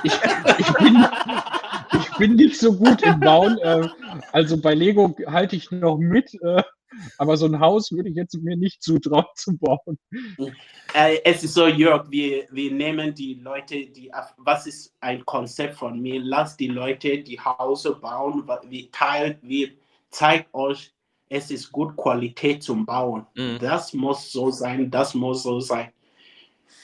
ich, 0.03 0.13
ich, 0.59 0.73
bin, 0.75 1.07
ich 1.93 2.17
bin 2.19 2.35
nicht 2.35 2.59
so 2.59 2.77
gut 2.77 3.03
im 3.03 3.21
Bauen. 3.21 3.59
Äh, 3.59 3.89
also 4.33 4.61
bei 4.61 4.75
Lego 4.75 5.17
halte 5.27 5.57
ich 5.57 5.71
noch 5.71 5.97
mit, 5.99 6.35
äh, 6.43 6.63
aber 7.19 7.37
so 7.37 7.47
ein 7.47 7.59
Haus 7.61 7.93
würde 7.93 8.09
ich 8.09 8.17
jetzt 8.17 8.35
mir 8.43 8.57
nicht 8.57 8.83
zutrauen 8.83 9.25
zu 9.35 9.57
bauen. 9.57 9.99
Äh, 10.95 11.19
es 11.25 11.43
ist 11.45 11.55
so, 11.55 11.67
Jörg, 11.67 12.11
wir, 12.11 12.47
wir 12.51 12.73
nehmen 12.73 13.15
die 13.15 13.35
Leute, 13.35 13.87
die, 13.87 14.11
was 14.39 14.67
ist 14.67 14.95
ein 15.01 15.25
Konzept 15.25 15.77
von 15.77 16.01
mir? 16.01 16.21
Lass 16.21 16.57
die 16.57 16.69
Leute 16.69 17.19
die 17.23 17.39
Häuser 17.39 17.95
bauen, 17.95 18.47
wir 18.69 18.91
teilen, 18.91 19.39
wir 19.43 19.71
zeigen 20.11 20.47
euch, 20.53 20.93
es 21.29 21.51
ist 21.51 21.73
gut 21.73 21.97
Qualität 21.97 22.63
zum 22.63 22.87
Bauen. 22.87 23.27
Mhm. 23.35 23.59
Das 23.61 23.93
muss 23.93 24.31
so 24.31 24.51
sein, 24.51 24.91
das 24.91 25.15
muss 25.15 25.43
so 25.43 25.61
sein. 25.61 25.91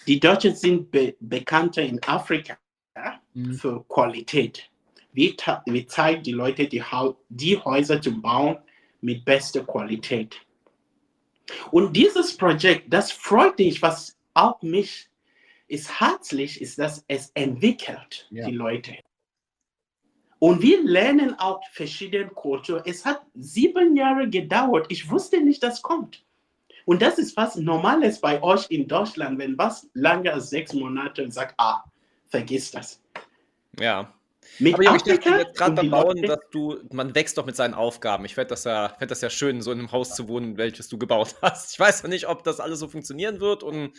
Die 0.07 0.19
Deutschen 0.19 0.55
sind 0.57 0.91
be 0.91 1.15
bekannter 1.21 1.83
in 1.83 2.03
Afrika 2.03 2.59
ja, 2.97 3.21
mhm. 3.35 3.55
für 3.55 3.85
Qualität. 3.85 4.69
Wir, 5.13 5.35
wir 5.67 5.87
zeigen 5.87 6.23
die 6.23 6.33
Leute 6.33 6.67
die, 6.67 6.83
die 7.29 7.59
Häuser 7.59 8.01
zu 8.01 8.21
bauen 8.21 8.59
mit 9.03 9.25
bester 9.25 9.65
Qualität. 9.65 10.41
Und 11.71 11.93
dieses 11.93 12.37
Projekt, 12.37 12.93
das 12.93 13.13
freut 13.13 13.59
mich, 13.59 13.83
was 13.83 14.17
auch 14.35 14.63
mich 14.63 15.09
ist 15.69 16.01
herzlich, 16.01 16.61
ist, 16.61 16.79
dass 16.79 17.05
es 17.09 17.31
entwickelt 17.35 18.27
ja. 18.31 18.47
die 18.47 18.55
Leute. 18.55 18.97
Und 20.39 20.61
wir 20.61 20.83
lernen 20.83 21.39
auch 21.39 21.61
verschiedene 21.73 22.29
Kulturen. 22.29 22.83
Es 22.85 23.05
hat 23.05 23.23
sieben 23.35 23.97
Jahre 23.97 24.29
gedauert. 24.29 24.87
Ich 24.89 25.09
wusste 25.09 25.41
nicht, 25.41 25.63
dass 25.63 25.83
kommt. 25.83 26.25
Und 26.85 27.01
das 27.01 27.19
ist 27.19 27.37
was 27.37 27.57
Normales 27.57 28.21
bei 28.21 28.43
euch 28.43 28.67
in 28.71 28.89
Deutschland, 28.89 29.39
wenn 29.39 29.57
was 29.57 29.89
länger 29.95 30.35
als 30.35 30.51
sechs 30.51 30.73
Monate 30.73 31.31
sagt, 31.31 31.55
ah, 31.59 31.85
vergiss 32.29 32.73
das. 32.73 33.01
Ja. 33.79 34.13
Mit 34.59 34.75
Aber 34.75 34.83
ich 34.97 35.03
dachte 35.03 35.31
jetzt 35.31 35.57
gerade 35.57 35.75
beim 35.75 35.91
Bauen, 35.91 36.23
dass 36.23 36.41
du, 36.51 36.79
man 36.91 37.15
wächst 37.15 37.39
doch 37.39 37.47
mit 37.47 37.57
seinen 37.57 37.75
Aufgaben. 37.75 38.25
Ich 38.25 38.35
fände 38.35 38.49
das, 38.51 38.65
ja, 38.65 38.95
fänd 38.99 39.11
das 39.11 39.21
ja 39.21 39.31
schön, 39.31 39.63
so 39.63 39.73
in 39.73 39.79
einem 39.79 39.93
Haus 39.93 40.15
zu 40.15 40.29
wohnen, 40.29 40.57
welches 40.57 40.89
du 40.89 40.99
gebaut 40.99 41.37
hast. 41.43 41.73
Ich 41.73 41.81
weiß 41.81 42.03
ja 42.03 42.09
nicht, 42.09 42.29
ob 42.29 42.45
das 42.45 42.61
alles 42.61 42.79
so 42.81 42.89
funktionieren 42.89 43.41
wird 43.41 43.63
und 43.63 43.93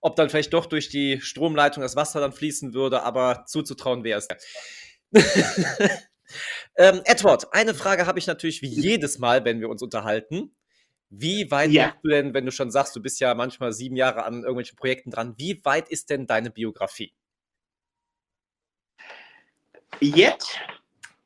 ob 0.00 0.16
dann 0.16 0.30
vielleicht 0.30 0.52
doch 0.52 0.66
durch 0.66 0.88
die 0.88 1.20
Stromleitung 1.20 1.82
das 1.82 1.96
Wasser 1.96 2.20
dann 2.20 2.32
fließen 2.32 2.74
würde, 2.74 3.02
aber 3.02 3.44
zuzutrauen 3.46 4.04
wäre 4.04 4.18
es. 4.18 4.28
ähm, 6.76 7.00
Edward, 7.04 7.52
eine 7.52 7.74
Frage 7.74 8.06
habe 8.06 8.18
ich 8.18 8.26
natürlich 8.26 8.62
wie 8.62 8.68
jedes 8.68 9.18
Mal, 9.18 9.44
wenn 9.44 9.60
wir 9.60 9.68
uns 9.68 9.82
unterhalten. 9.82 10.54
Wie 11.08 11.50
weit 11.50 11.70
ja. 11.70 11.86
bist 11.86 11.98
du 12.02 12.08
denn, 12.08 12.34
wenn 12.34 12.44
du 12.44 12.52
schon 12.52 12.70
sagst, 12.70 12.96
du 12.96 13.00
bist 13.00 13.20
ja 13.20 13.34
manchmal 13.34 13.72
sieben 13.72 13.96
Jahre 13.96 14.24
an 14.24 14.42
irgendwelchen 14.42 14.76
Projekten 14.76 15.10
dran, 15.10 15.34
wie 15.38 15.64
weit 15.64 15.88
ist 15.88 16.10
denn 16.10 16.26
deine 16.26 16.50
Biografie? 16.50 17.14
Jetzt, 20.00 20.58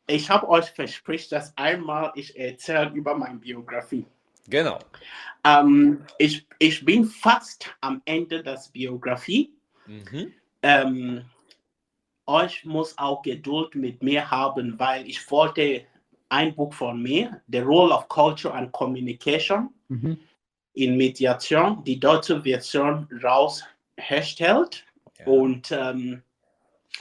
ich 0.06 0.30
habe 0.30 0.48
euch 0.48 0.66
verspricht, 0.66 1.32
dass 1.32 1.56
einmal 1.56 2.12
ich 2.14 2.38
erzähle 2.38 2.90
über 2.90 3.16
meine 3.16 3.38
Biografie. 3.38 4.06
Genau. 4.48 4.78
Ähm, 5.44 6.04
ich, 6.18 6.46
ich 6.58 6.84
bin 6.84 7.04
fast 7.04 7.74
am 7.80 8.00
Ende 8.04 8.42
der 8.42 8.60
Biografie. 8.72 9.52
Mhm. 9.86 10.32
Ähm, 10.62 11.24
euch 12.26 12.64
muss 12.64 12.96
auch 12.98 13.22
Geduld 13.22 13.74
mit 13.74 14.02
mir 14.02 14.30
haben, 14.30 14.78
weil 14.78 15.06
ich 15.08 15.30
wollte 15.30 15.84
ein 16.28 16.54
Buch 16.54 16.74
von 16.74 17.02
mir, 17.02 17.40
The 17.48 17.60
Role 17.60 17.94
of 17.94 18.08
Culture 18.08 18.52
and 18.52 18.70
Communication 18.72 19.70
mhm. 19.88 20.18
in 20.74 20.96
Mediation, 20.96 21.82
die 21.84 21.98
deutsche 21.98 22.42
Version 22.42 23.08
raus 23.22 23.64
herstellt. 23.96 24.84
Ja. 25.18 25.26
Und 25.26 25.72
ähm, 25.72 26.22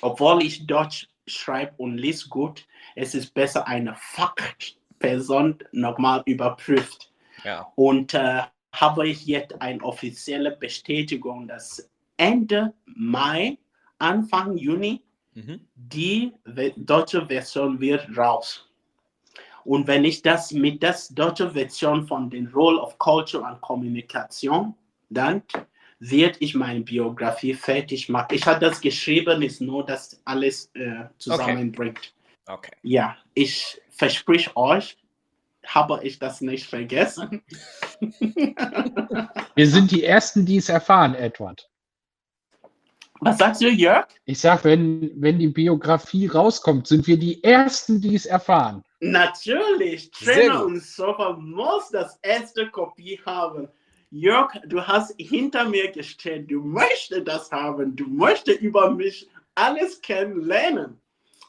obwohl 0.02 0.44
ich 0.44 0.66
Deutsch 0.66 1.08
schreibe 1.28 1.74
und 1.78 1.98
lese 1.98 2.30
gut, 2.30 2.66
es 2.96 3.14
ist 3.14 3.34
besser, 3.34 3.68
eine 3.68 3.96
Fachperson 3.96 5.60
nochmal 5.72 6.24
überprüft. 6.26 7.12
Ja. 7.44 7.72
Und 7.76 8.14
äh, 8.14 8.42
habe 8.72 9.08
ich 9.08 9.26
jetzt 9.26 9.60
eine 9.62 9.82
offizielle 9.84 10.52
Bestätigung, 10.52 11.48
dass 11.48 11.90
Ende 12.18 12.74
Mai, 12.86 13.58
Anfang 14.00 14.58
Juni 14.58 15.02
mhm. 15.34 15.62
die 15.76 16.34
deutsche 16.78 17.26
Version 17.26 17.80
wird 17.80 18.08
raus. 18.18 18.68
Und 19.64 19.86
wenn 19.88 20.06
ich 20.06 20.22
das 20.22 20.52
mit 20.52 20.82
der 20.82 20.96
deutschen 21.12 21.52
Version 21.52 22.08
von 22.08 22.30
den 22.30 22.48
Role 22.48 22.80
of 22.80 22.98
Culture 23.00 23.46
and 23.46 23.60
Kommunikation, 23.62 24.74
dann 25.10 25.44
wird 26.00 26.38
ich 26.40 26.56
meine 26.56 26.82
Biografie 26.82 27.54
fertig 27.54 28.10
machen. 28.10 28.28
Ich 28.32 28.46
habe 28.46 28.60
das 28.60 28.80
geschrieben, 28.82 29.42
ist 29.42 29.62
nur, 29.62 29.86
dass 29.86 30.22
alles 30.26 30.70
äh, 30.76 31.06
zusammenbringt. 31.18 32.14
Okay. 32.46 32.54
okay. 32.54 32.72
Ja, 32.84 33.18
ich 33.34 33.82
verspreche 33.90 34.56
euch, 34.56 34.98
habe 35.66 36.00
ich 36.04 36.20
das 36.20 36.42
nicht 36.42 36.68
vergessen. 36.68 37.42
Wir 39.56 39.68
sind 39.68 39.92
die 39.92 40.04
Ersten, 40.04 40.46
die 40.46 40.58
es 40.58 40.70
erfahren, 40.70 41.16
Edward. 41.16 41.68
Was 43.20 43.38
sagst 43.38 43.62
du, 43.62 43.70
Jörg? 43.70 44.08
Ich 44.26 44.40
sage, 44.40 44.66
wenn, 44.66 45.12
wenn 45.16 45.40
die 45.40 45.48
Biografie 45.48 46.28
rauskommt, 46.28 46.88
sind 46.88 47.08
wir 47.08 47.18
die 47.18 47.44
Ersten, 47.44 48.00
die 48.00 48.16
es 48.16 48.26
erfahren. 48.26 48.84
Natürlich. 49.00 50.12
Trainer 50.12 50.64
und 50.64 50.84
Sofa 50.84 51.34
muss 51.34 51.90
das 51.90 52.20
erste 52.22 52.70
Kopie 52.70 53.20
haben. 53.26 53.68
Jörg, 54.10 54.54
du 54.66 54.86
hast 54.86 55.14
hinter 55.18 55.68
mir 55.68 55.92
gestellt, 55.92 56.50
du 56.50 56.62
möchtest 56.62 57.28
das 57.28 57.52
haben, 57.52 57.96
du 57.96 58.06
möchtest 58.08 58.62
über 58.62 58.92
mich 58.92 59.30
alles 59.56 60.02
kennenlernen. 60.02 61.00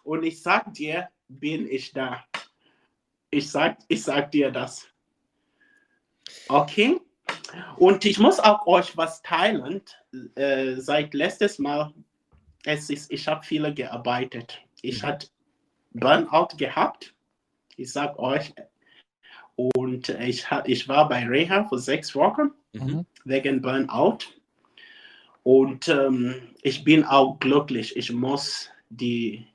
Und 0.02 0.24
ich 0.24 0.42
sag 0.42 0.72
dir, 0.74 1.08
bin 1.28 1.68
ich 1.70 1.92
da. 1.92 2.24
Ich 3.30 3.50
sag, 3.50 3.78
ich 3.88 4.02
sag 4.02 4.30
dir 4.32 4.50
das. 4.50 4.88
Okay? 6.48 6.98
Und 7.76 8.04
ich 8.04 8.18
muss 8.18 8.40
auch 8.40 8.66
euch 8.66 8.96
was 8.96 9.22
teilen. 9.22 9.82
Äh, 10.34 10.76
seit 10.76 11.14
letztes 11.14 11.58
Mal, 11.58 11.92
es 12.64 12.90
ist, 12.90 13.12
ich 13.12 13.28
habe 13.28 13.44
viele 13.44 13.72
gearbeitet. 13.72 14.60
Ich 14.82 15.02
mhm. 15.02 15.06
hatte 15.06 15.28
Burnout 15.92 16.56
gehabt. 16.56 17.14
Ich 17.76 17.92
sag 17.92 18.18
euch. 18.18 18.52
Und 19.58 20.08
ich, 20.08 20.46
ich 20.66 20.88
war 20.88 21.08
bei 21.08 21.26
Reha 21.26 21.64
für 21.64 21.78
sechs 21.78 22.14
Wochen 22.14 22.52
mhm. 22.72 23.04
wegen 23.24 23.60
Burnout. 23.60 24.18
Und 25.42 25.88
ähm, 25.88 26.36
ich 26.62 26.84
bin 26.84 27.02
auch 27.04 27.40
glücklich. 27.40 27.96
Ich 27.96 28.12
muss 28.12 28.70
die 28.88 29.48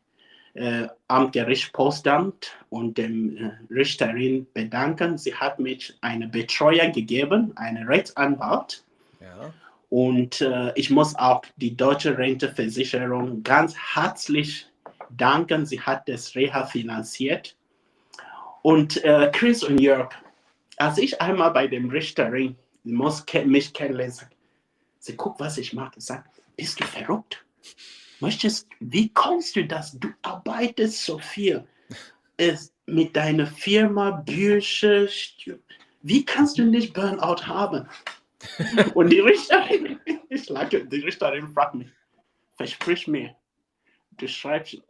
äh, 0.55 0.88
Amtsgericht 1.07 1.72
Postamt 1.72 2.51
und 2.69 2.98
dem 2.98 3.38
äh, 3.38 3.51
Richterin 3.74 4.45
bedanken. 4.53 5.17
Sie 5.17 5.33
hat 5.33 5.57
mich 5.60 5.97
eine 6.01 6.28
Betreuer 6.28 6.89
gegeben, 6.89 7.54
eine 7.56 7.88
Rechtsanwalt. 7.88 8.84
Ja. 9.21 9.54
Und 9.89 10.41
äh, 10.41 10.73
ich 10.75 10.89
muss 10.89 11.15
auch 11.15 11.43
die 11.56 11.78
deutsche 11.78 12.17
Renteversicherung 12.17 13.41
ganz 13.41 13.73
herzlich 13.93 14.67
danken. 15.12 15.65
Sie 15.65 15.80
hat 15.80 16.10
das 16.10 16.36
Reha 16.36 16.65
finanziert. 16.65 17.56
Und 18.63 19.04
äh, 19.04 19.30
Chris 19.32 19.63
und 19.63 19.80
Jörg, 19.80 20.10
als 20.78 20.97
ich 20.97 21.21
einmal 21.21 21.52
bei 21.52 21.67
dem 21.67 21.89
Richterin 21.89 22.56
muss 22.84 23.23
mich 23.45 23.73
kennenlernen, 23.73 24.17
sie 24.99 25.15
guckt, 25.15 25.39
was 25.39 25.58
ich 25.58 25.73
mache, 25.73 26.02
sagt, 26.02 26.41
bist 26.58 26.80
du 26.80 26.86
verrückt? 26.86 27.43
möchtest, 28.23 28.67
wie 28.80 29.10
kommst 29.10 29.56
du 29.56 29.65
das? 29.65 29.99
Du 29.99 30.10
arbeitest 30.21 31.06
so 31.06 31.19
viel. 31.19 31.67
Es, 32.38 32.73
mit 32.86 33.15
deiner 33.15 33.45
Firma, 33.45 34.12
Bücher, 34.12 35.08
wie 36.02 36.26
kannst 36.26 36.58
du 36.58 36.63
nicht 36.63 36.93
Burnout 36.93 37.45
haben? 37.45 37.88
Und 38.95 39.10
die 39.10 39.19
Richterin, 39.19 39.99
ich 40.30 40.49
lage, 40.49 40.86
die 40.86 41.02
Richterin 41.02 41.47
fragt 41.49 41.76
mich, 41.76 41.89
versprich 42.58 43.08
mir, 43.08 43.36
du 44.12 44.28
schreibst 44.28 44.82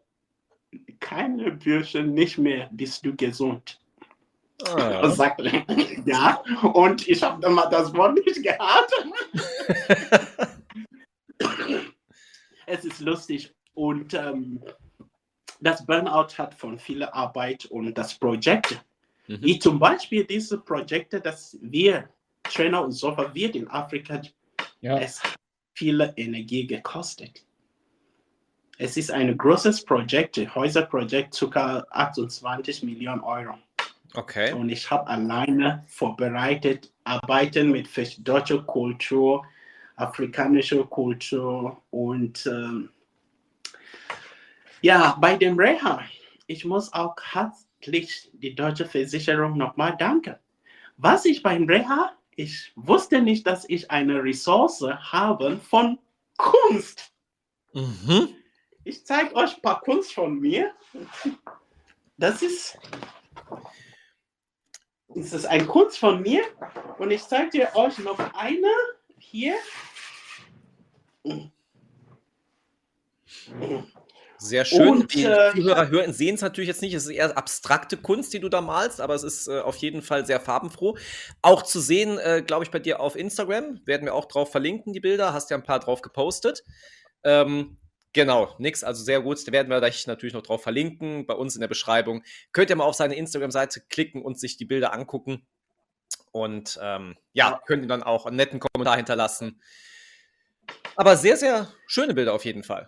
keine 1.03 1.51
Bücher 1.51 2.01
nicht 2.01 2.37
mehr, 2.37 2.69
bist 2.71 3.05
du 3.05 3.15
gesund. 3.15 3.79
Ah. 4.65 5.09
Sagt, 5.11 5.41
ja, 6.05 6.41
und 6.73 7.07
ich 7.07 7.21
habe 7.21 7.41
dann 7.41 7.53
mal 7.53 7.69
das 7.69 7.93
Wort 7.93 8.15
nicht 8.15 8.41
gehabt. 8.41 8.91
es 12.65 12.85
ist 12.85 13.01
lustig 13.01 13.53
und 13.73 14.13
ähm, 14.13 14.61
das 15.59 15.85
Burnout 15.85 16.37
hat 16.37 16.53
von 16.53 16.79
viel 16.79 17.03
Arbeit 17.03 17.65
und 17.65 17.93
das 17.97 18.17
Projekt, 18.17 18.81
mhm. 19.27 19.41
wie 19.41 19.59
zum 19.59 19.79
Beispiel 19.79 20.23
diese 20.23 20.59
Projekte, 20.59 21.19
dass 21.19 21.57
wir 21.61 22.09
Trainer 22.43 22.83
und 22.83 22.91
so 22.93 23.15
wird 23.33 23.55
in 23.55 23.67
Afrika, 23.67 24.21
ja. 24.81 24.97
es 24.97 25.23
hat 25.23 25.35
viel 25.73 26.13
Energie 26.15 26.65
gekostet. 26.65 27.45
Es 28.77 28.97
ist 28.97 29.11
ein 29.11 29.37
großes 29.37 29.85
Projekt, 29.85 30.37
Häuserprojekt, 30.55 31.39
ca. 31.51 31.85
28 31.91 32.83
Millionen 32.83 33.21
Euro. 33.21 33.57
Okay. 34.15 34.53
Und 34.53 34.69
ich 34.69 34.89
habe 34.89 35.07
alleine 35.07 35.83
vorbereitet, 35.87 36.91
arbeiten 37.03 37.71
mit 37.71 37.87
deutscher 38.27 38.61
Kultur, 38.63 39.45
afrikanische 39.95 40.83
Kultur 40.85 41.81
und 41.91 42.45
ähm, 42.47 42.89
ja, 44.81 45.17
bei 45.19 45.37
dem 45.37 45.57
Reha, 45.57 46.01
ich 46.47 46.65
muss 46.65 46.91
auch 46.93 47.15
herzlich 47.31 48.29
die 48.33 48.53
deutsche 48.53 48.85
Versicherung 48.85 49.57
nochmal 49.57 49.95
danken. 49.97 50.35
Was 50.97 51.25
ich 51.25 51.41
beim 51.41 51.65
Reha, 51.65 52.11
ich 52.35 52.71
wusste 52.75 53.21
nicht, 53.21 53.47
dass 53.47 53.67
ich 53.69 53.89
eine 53.89 54.23
Ressource 54.23 54.81
habe 54.81 55.57
von 55.57 55.97
Kunst. 56.37 57.11
Mhm. 57.73 58.35
Ich 58.83 59.05
zeige 59.05 59.35
euch 59.35 59.55
ein 59.55 59.61
paar 59.61 59.81
Kunst 59.81 60.13
von 60.13 60.39
mir. 60.39 60.73
Das 62.17 62.41
ist, 62.41 62.77
das 65.07 65.33
ist 65.33 65.45
ein 65.45 65.67
Kunst 65.67 65.97
von 65.97 66.21
mir 66.21 66.43
und 66.97 67.11
ich 67.11 67.23
zeige 67.23 67.73
euch 67.75 67.97
noch 67.99 68.19
eine 68.33 68.71
hier. 69.17 69.55
Sehr 74.37 74.65
schön. 74.65 74.89
Und, 74.89 75.13
die 75.13 75.23
äh, 75.23 75.53
Zuhörer 75.53 75.87
hören, 75.87 76.13
sehen 76.13 76.35
es 76.35 76.41
natürlich 76.41 76.67
jetzt 76.67 76.81
nicht. 76.81 76.93
Es 76.93 77.05
ist 77.05 77.11
eher 77.11 77.37
abstrakte 77.37 77.95
Kunst, 77.95 78.33
die 78.33 78.41
du 78.41 78.49
da 78.49 78.59
malst, 78.59 78.99
aber 78.99 79.15
es 79.15 79.23
ist 79.23 79.47
äh, 79.47 79.61
auf 79.61 79.77
jeden 79.77 80.01
Fall 80.01 80.25
sehr 80.25 80.41
farbenfroh. 80.41 80.97
Auch 81.41 81.61
zu 81.61 81.79
sehen, 81.79 82.17
äh, 82.17 82.43
glaube 82.45 82.65
ich, 82.65 82.71
bei 82.71 82.79
dir 82.79 82.99
auf 82.99 83.15
Instagram. 83.15 83.79
Werden 83.85 84.03
wir 84.03 84.13
auch 84.13 84.25
drauf 84.25 84.51
verlinken, 84.51 84.91
die 84.91 84.99
Bilder. 84.99 85.31
Hast 85.31 85.49
ja 85.49 85.55
ein 85.55 85.63
paar 85.63 85.79
drauf 85.79 86.01
gepostet. 86.01 86.65
Ähm, 87.23 87.77
genau, 88.13 88.55
nix. 88.57 88.83
Also 88.83 89.03
sehr 89.03 89.21
gut. 89.21 89.45
Da 89.47 89.51
werden 89.51 89.69
wir 89.69 89.79
gleich 89.79 90.07
natürlich 90.07 90.33
noch 90.33 90.43
drauf 90.43 90.63
verlinken. 90.63 91.25
Bei 91.25 91.33
uns 91.33 91.55
in 91.55 91.61
der 91.61 91.67
Beschreibung. 91.67 92.23
Könnt 92.51 92.69
ihr 92.69 92.75
mal 92.75 92.85
auf 92.85 92.95
seine 92.95 93.15
Instagram-Seite 93.15 93.81
klicken 93.89 94.21
und 94.21 94.39
sich 94.39 94.57
die 94.57 94.65
Bilder 94.65 94.93
angucken. 94.93 95.45
Und 96.31 96.79
ähm, 96.81 97.17
ja, 97.33 97.61
könnt 97.65 97.83
ihr 97.83 97.87
dann 97.87 98.03
auch 98.03 98.25
einen 98.25 98.37
netten 98.37 98.59
Kommentar 98.59 98.95
hinterlassen. 98.95 99.61
Aber 100.95 101.17
sehr, 101.17 101.37
sehr 101.37 101.71
schöne 101.87 102.13
Bilder 102.13 102.33
auf 102.33 102.45
jeden 102.45 102.63
Fall. 102.63 102.87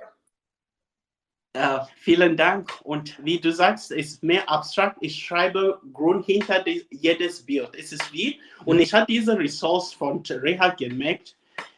Uh, 1.56 1.86
vielen 1.96 2.36
Dank. 2.36 2.70
Und 2.84 3.24
wie 3.24 3.40
du 3.40 3.52
sagst, 3.52 3.92
ist 3.92 4.22
mehr 4.24 4.50
abstrakt. 4.50 4.98
Ich 5.00 5.24
schreibe 5.24 5.80
Grund 5.94 6.26
hinter 6.26 6.62
die, 6.62 6.86
jedes 6.92 7.46
Bild. 7.46 7.70
Es 7.78 7.94
ist 7.94 8.12
wie, 8.12 8.42
und 8.66 8.80
ich 8.80 8.94
habe 8.94 9.06
diese 9.08 9.38
Ressource 9.38 9.94
von 9.94 10.22
Reha 10.28 10.70
gemerkt, 10.70 11.38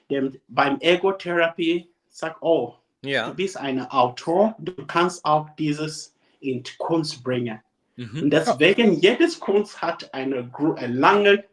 dem, 0.09 0.39
beim 0.47 0.79
Ego-Therapie 0.79 1.87
sagt, 2.09 2.37
oh, 2.41 2.73
ja. 3.03 3.29
du 3.29 3.35
bist 3.35 3.57
ein 3.57 3.81
Autor, 3.89 4.55
du 4.59 4.73
kannst 4.85 5.23
auch 5.25 5.49
dieses 5.57 6.15
in 6.39 6.63
Kunst 6.77 7.23
bringen. 7.23 7.59
Mhm. 7.95 8.23
Und 8.23 8.29
deswegen, 8.29 8.93
jedes 8.99 9.39
Kunst 9.39 9.81
hat 9.81 10.13
eine, 10.13 10.51
eine 10.77 10.93
lange 10.93 11.43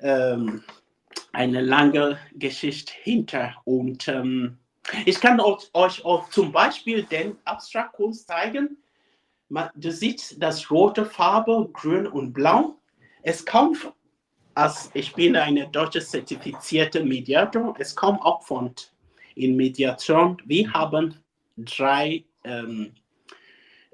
ähm, 0.00 0.62
eine 1.32 1.60
lange 1.60 2.18
Geschichte 2.34 2.92
hinter. 3.02 3.54
Und 3.64 4.08
ähm, 4.08 4.58
Ich 5.04 5.20
kann 5.20 5.40
euch, 5.40 6.04
auch 6.04 6.30
zum 6.30 6.52
Beispiel 6.52 7.02
den 7.02 7.36
Abstraktkunst 7.44 8.26
zeigen. 8.26 8.78
Du 9.74 9.90
siehst 9.90 10.42
das 10.42 10.70
rote 10.70 11.04
Farbe, 11.04 11.68
grün 11.72 12.06
und 12.06 12.32
blau. 12.32 12.76
Es 13.22 13.44
kommt, 13.44 13.92
als 14.54 14.90
ich 14.94 15.14
bin 15.14 15.36
eine 15.36 15.68
deutsche 15.68 16.00
zertifizierte 16.00 17.04
Mediator, 17.04 17.74
es 17.78 17.94
kommt 17.94 18.20
auch 18.22 18.42
von 18.42 18.74
in 19.38 19.56
Mediation. 19.56 20.36
Wir 20.44 20.72
haben 20.72 21.14
drei 21.56 22.24
ähm, 22.44 22.92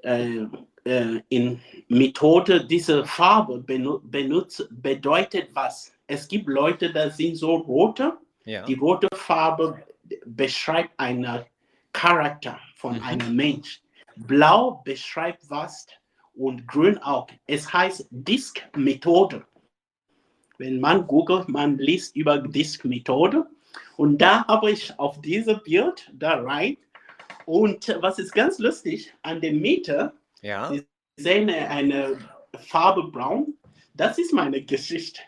äh, 0.03 0.45
äh, 0.85 1.19
in 1.29 1.59
Methode 1.87 2.65
diese 2.65 3.05
Farbe 3.05 3.59
benutzt, 3.59 4.67
bedeutet 4.69 5.49
was? 5.53 5.91
Es 6.07 6.27
gibt 6.27 6.47
Leute, 6.47 6.93
die 6.93 7.09
sind 7.11 7.35
so 7.37 7.55
rote. 7.55 8.17
Ja. 8.45 8.63
Die 8.65 8.75
rote 8.75 9.07
Farbe 9.15 9.83
beschreibt 10.25 10.91
einen 10.99 11.43
Charakter 11.91 12.59
von 12.75 12.97
mhm. 12.97 13.03
einem 13.03 13.35
Mensch. 13.35 13.81
Blau 14.15 14.81
beschreibt 14.85 15.49
was 15.49 15.87
und 16.35 16.67
grün 16.67 16.97
auch. 16.99 17.27
Es 17.47 17.71
heißt 17.71 18.07
Disk-Methode. 18.11 19.43
Wenn 20.57 20.79
man 20.79 21.07
googelt, 21.07 21.49
man 21.49 21.77
liest 21.79 22.15
über 22.15 22.37
Disk-Methode. 22.37 23.45
Und 23.97 24.19
da 24.19 24.45
habe 24.47 24.71
ich 24.71 24.97
auf 24.99 25.21
dieses 25.21 25.61
Bild 25.63 26.11
da 26.13 26.41
rein. 26.41 26.77
Und 27.45 27.95
was 28.01 28.19
ist 28.19 28.33
ganz 28.33 28.59
lustig, 28.59 29.13
an 29.21 29.39
der 29.41 29.53
Mitte, 29.53 30.13
ja. 30.45 30.69
Sie 30.71 30.85
sehen 31.17 31.49
eine 31.49 32.19
Farbe 32.67 33.09
braun. 33.11 33.55
Das 33.95 34.19
ist 34.19 34.31
meine 34.31 34.61
Geschichte. 34.61 35.21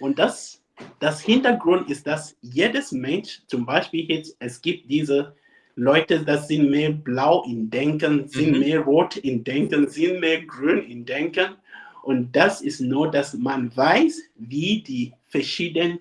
Und 0.00 0.18
das, 0.18 0.60
das 0.98 1.20
Hintergrund 1.20 1.88
ist, 1.88 2.08
dass 2.08 2.36
jedes 2.40 2.90
Mensch, 2.90 3.42
zum 3.46 3.64
Beispiel 3.64 4.10
jetzt, 4.10 4.36
es 4.40 4.60
gibt 4.60 4.90
diese 4.90 5.36
Leute, 5.76 6.24
das 6.24 6.48
sind 6.48 6.70
mehr 6.70 6.90
blau 6.90 7.44
im 7.44 7.70
Denken, 7.70 8.26
sind 8.26 8.54
mhm. 8.54 8.58
mehr 8.60 8.80
rot 8.80 9.16
im 9.18 9.44
Denken, 9.44 9.88
sind 9.88 10.18
mehr 10.18 10.44
grün 10.44 10.90
im 10.90 11.04
Denken. 11.04 11.54
Und 12.02 12.32
das 12.32 12.60
ist 12.60 12.80
nur, 12.80 13.10
dass 13.12 13.34
man 13.34 13.74
weiß, 13.76 14.20
wie 14.34 14.82
die 14.82 15.12
verschiedenen 15.28 16.00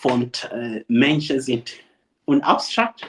von 0.00 0.30
äh, 0.50 0.82
Menschen 0.88 1.40
sind. 1.40 1.72
Und 2.24 2.42
abstrakt, 2.42 3.06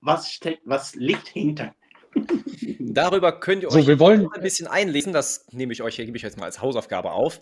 was, 0.00 0.30
steckt, 0.30 0.62
was 0.64 0.94
liegt 0.94 1.28
hinter? 1.28 1.74
Darüber 2.78 3.38
könnt 3.38 3.62
ihr 3.62 3.70
so, 3.70 3.78
euch 3.78 3.86
wir 3.86 4.00
wollen 4.00 4.28
ein 4.32 4.42
bisschen 4.42 4.66
einlesen. 4.66 5.12
Das 5.12 5.46
nehme 5.52 5.72
ich 5.72 5.82
euch, 5.82 5.96
gebe 5.96 6.16
ich 6.16 6.22
jetzt 6.22 6.36
mal 6.36 6.46
als 6.46 6.60
Hausaufgabe 6.60 7.12
auf. 7.12 7.40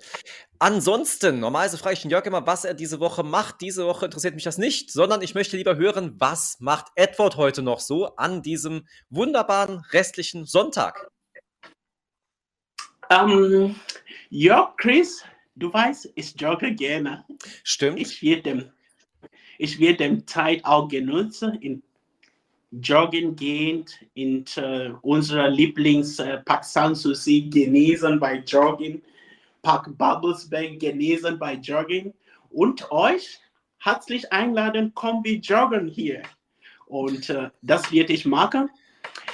Ansonsten, 0.58 1.40
normalerweise 1.40 1.78
frage 1.78 1.94
ich 1.94 2.02
den 2.02 2.10
Jörg 2.10 2.26
immer, 2.26 2.46
was 2.46 2.64
er 2.64 2.74
diese 2.74 3.00
Woche 3.00 3.22
macht. 3.22 3.60
Diese 3.62 3.86
Woche 3.86 4.04
interessiert 4.04 4.34
mich 4.34 4.44
das 4.44 4.58
nicht, 4.58 4.92
sondern 4.92 5.22
ich 5.22 5.34
möchte 5.34 5.56
lieber 5.56 5.76
hören, 5.76 6.14
was 6.18 6.58
macht 6.60 6.88
Edward 6.96 7.36
heute 7.36 7.62
noch 7.62 7.80
so 7.80 8.14
an 8.16 8.42
diesem 8.42 8.86
wunderbaren 9.08 9.82
restlichen 9.90 10.44
Sonntag? 10.44 11.10
Um, 13.10 13.74
ja, 14.28 14.74
Chris, 14.76 15.24
du 15.58 15.72
weißt, 15.72 16.12
ich 16.14 16.40
jogge 16.40 16.74
gerne. 16.74 17.24
Stimmt. 17.64 18.00
Ich 18.00 18.22
werde 18.22 18.72
ich 19.58 19.78
werde 19.80 19.96
dem 19.98 20.26
Zeit 20.26 20.64
auch 20.64 20.88
genutzen, 20.88 21.54
in 21.60 21.82
joggen 22.70 23.34
gehen 23.34 23.84
in 24.14 24.44
äh, 24.56 24.90
unserer 25.02 25.48
Lieblings 25.48 26.18
äh, 26.18 26.38
Park 26.38 26.64
Sanssouci 26.64 27.48
genießen 27.50 28.20
bei 28.20 28.36
Joggen, 28.46 29.02
Park 29.62 29.96
Bubblesberg 29.96 30.78
genießen 30.78 31.38
bei 31.38 31.54
Joggen 31.54 32.14
und 32.50 32.90
euch 32.90 33.40
herzlich 33.78 34.30
einladen, 34.32 34.92
kommt 34.94 35.24
wir 35.24 35.38
joggen 35.38 35.88
hier. 35.88 36.22
Und 36.86 37.30
äh, 37.30 37.50
das 37.62 37.90
werde 37.90 38.12
ich 38.12 38.24
machen. 38.26 38.70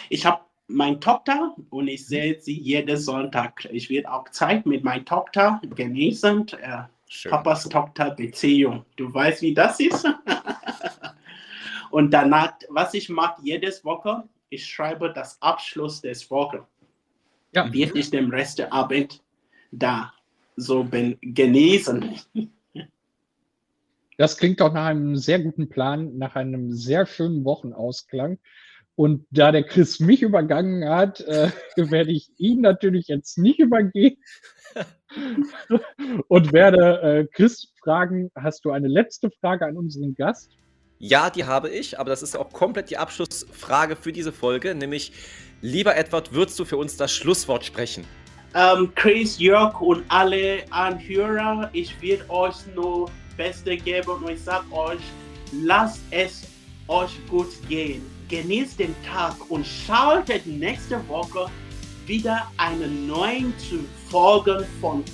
Ich 0.08 0.24
habe 0.24 0.42
meine 0.66 0.98
Tochter 1.00 1.54
und 1.70 1.88
ich 1.88 2.06
sehe 2.06 2.40
sie 2.40 2.58
jeden 2.58 2.96
Sonntag. 2.96 3.66
Ich 3.70 3.90
werde 3.90 4.10
auch 4.10 4.28
Zeit 4.30 4.66
mit 4.66 4.84
meiner 4.84 5.04
Tochter 5.04 5.60
genießen. 5.74 6.48
Äh, 6.60 6.82
Papas 7.28 7.68
Tochter 7.68 8.10
Beziehung. 8.10 8.84
Du 8.96 9.12
weißt, 9.12 9.42
wie 9.42 9.54
das 9.54 9.78
ist? 9.80 10.06
Und 11.90 12.10
danach, 12.10 12.54
was 12.70 12.94
ich 12.94 13.08
mache 13.08 13.40
jedes 13.44 13.84
Woche, 13.84 14.24
ich 14.48 14.66
schreibe 14.66 15.12
das 15.12 15.40
Abschluss 15.40 16.00
des 16.00 16.28
Woche. 16.30 16.66
Ja. 17.52 17.72
Wird 17.72 17.94
ich 17.94 18.10
den 18.10 18.30
Rest 18.30 18.58
der 18.58 18.72
Abend 18.72 19.22
da 19.70 20.12
so 20.56 20.82
bin, 20.82 21.16
genießen. 21.20 22.18
Das 24.16 24.36
klingt 24.36 24.60
doch 24.60 24.72
nach 24.72 24.86
einem 24.86 25.16
sehr 25.16 25.40
guten 25.40 25.68
Plan, 25.68 26.18
nach 26.18 26.34
einem 26.36 26.72
sehr 26.72 27.06
schönen 27.06 27.44
Wochenausklang. 27.44 28.38
Und 28.96 29.26
da 29.30 29.50
der 29.50 29.64
Chris 29.64 29.98
mich 29.98 30.22
übergangen 30.22 30.88
hat, 30.88 31.20
äh, 31.20 31.50
werde 31.76 32.12
ich 32.12 32.30
ihn 32.36 32.60
natürlich 32.60 33.08
jetzt 33.08 33.38
nicht 33.38 33.58
übergehen 33.58 34.16
und 36.28 36.52
werde 36.52 37.02
äh, 37.02 37.26
Chris 37.32 37.72
fragen, 37.82 38.30
hast 38.36 38.64
du 38.64 38.70
eine 38.70 38.88
letzte 38.88 39.30
Frage 39.40 39.66
an 39.66 39.76
unseren 39.76 40.14
Gast? 40.14 40.52
Ja, 40.98 41.28
die 41.28 41.44
habe 41.44 41.68
ich, 41.68 41.98
aber 41.98 42.10
das 42.10 42.22
ist 42.22 42.36
auch 42.36 42.52
komplett 42.52 42.88
die 42.90 42.96
Abschlussfrage 42.96 43.96
für 43.96 44.12
diese 44.12 44.32
Folge, 44.32 44.74
nämlich, 44.74 45.12
lieber 45.60 45.96
Edward, 45.96 46.32
würdest 46.32 46.58
du 46.58 46.64
für 46.64 46.76
uns 46.76 46.96
das 46.96 47.12
Schlusswort 47.12 47.64
sprechen? 47.64 48.04
Um, 48.54 48.84
ähm, 48.84 48.92
Chris, 48.94 49.38
Jörg 49.40 49.80
und 49.80 50.04
alle 50.08 50.62
Anhörer, 50.70 51.68
ich 51.72 52.00
werde 52.00 52.30
euch 52.30 52.54
nur 52.76 53.10
Beste 53.36 53.76
geben 53.76 54.10
und 54.10 54.30
ich 54.30 54.40
sage 54.40 54.64
euch, 54.72 55.00
lasst 55.52 56.00
es 56.12 56.46
euch 56.86 57.18
gut 57.28 57.48
gehen. 57.68 58.13
Genießt 58.34 58.80
den 58.80 58.96
Tag 59.08 59.36
und 59.48 59.64
schaltet 59.64 60.44
nächste 60.44 60.96
Woche 61.08 61.48
wieder 62.04 62.50
einen 62.56 63.06
neuen 63.06 63.54
zu 63.60 63.84
Folgen 64.10 64.66
von 64.80 65.04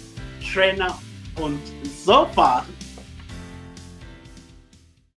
Trainer 0.51 0.99
und 1.39 1.61
Sofa. 2.03 2.65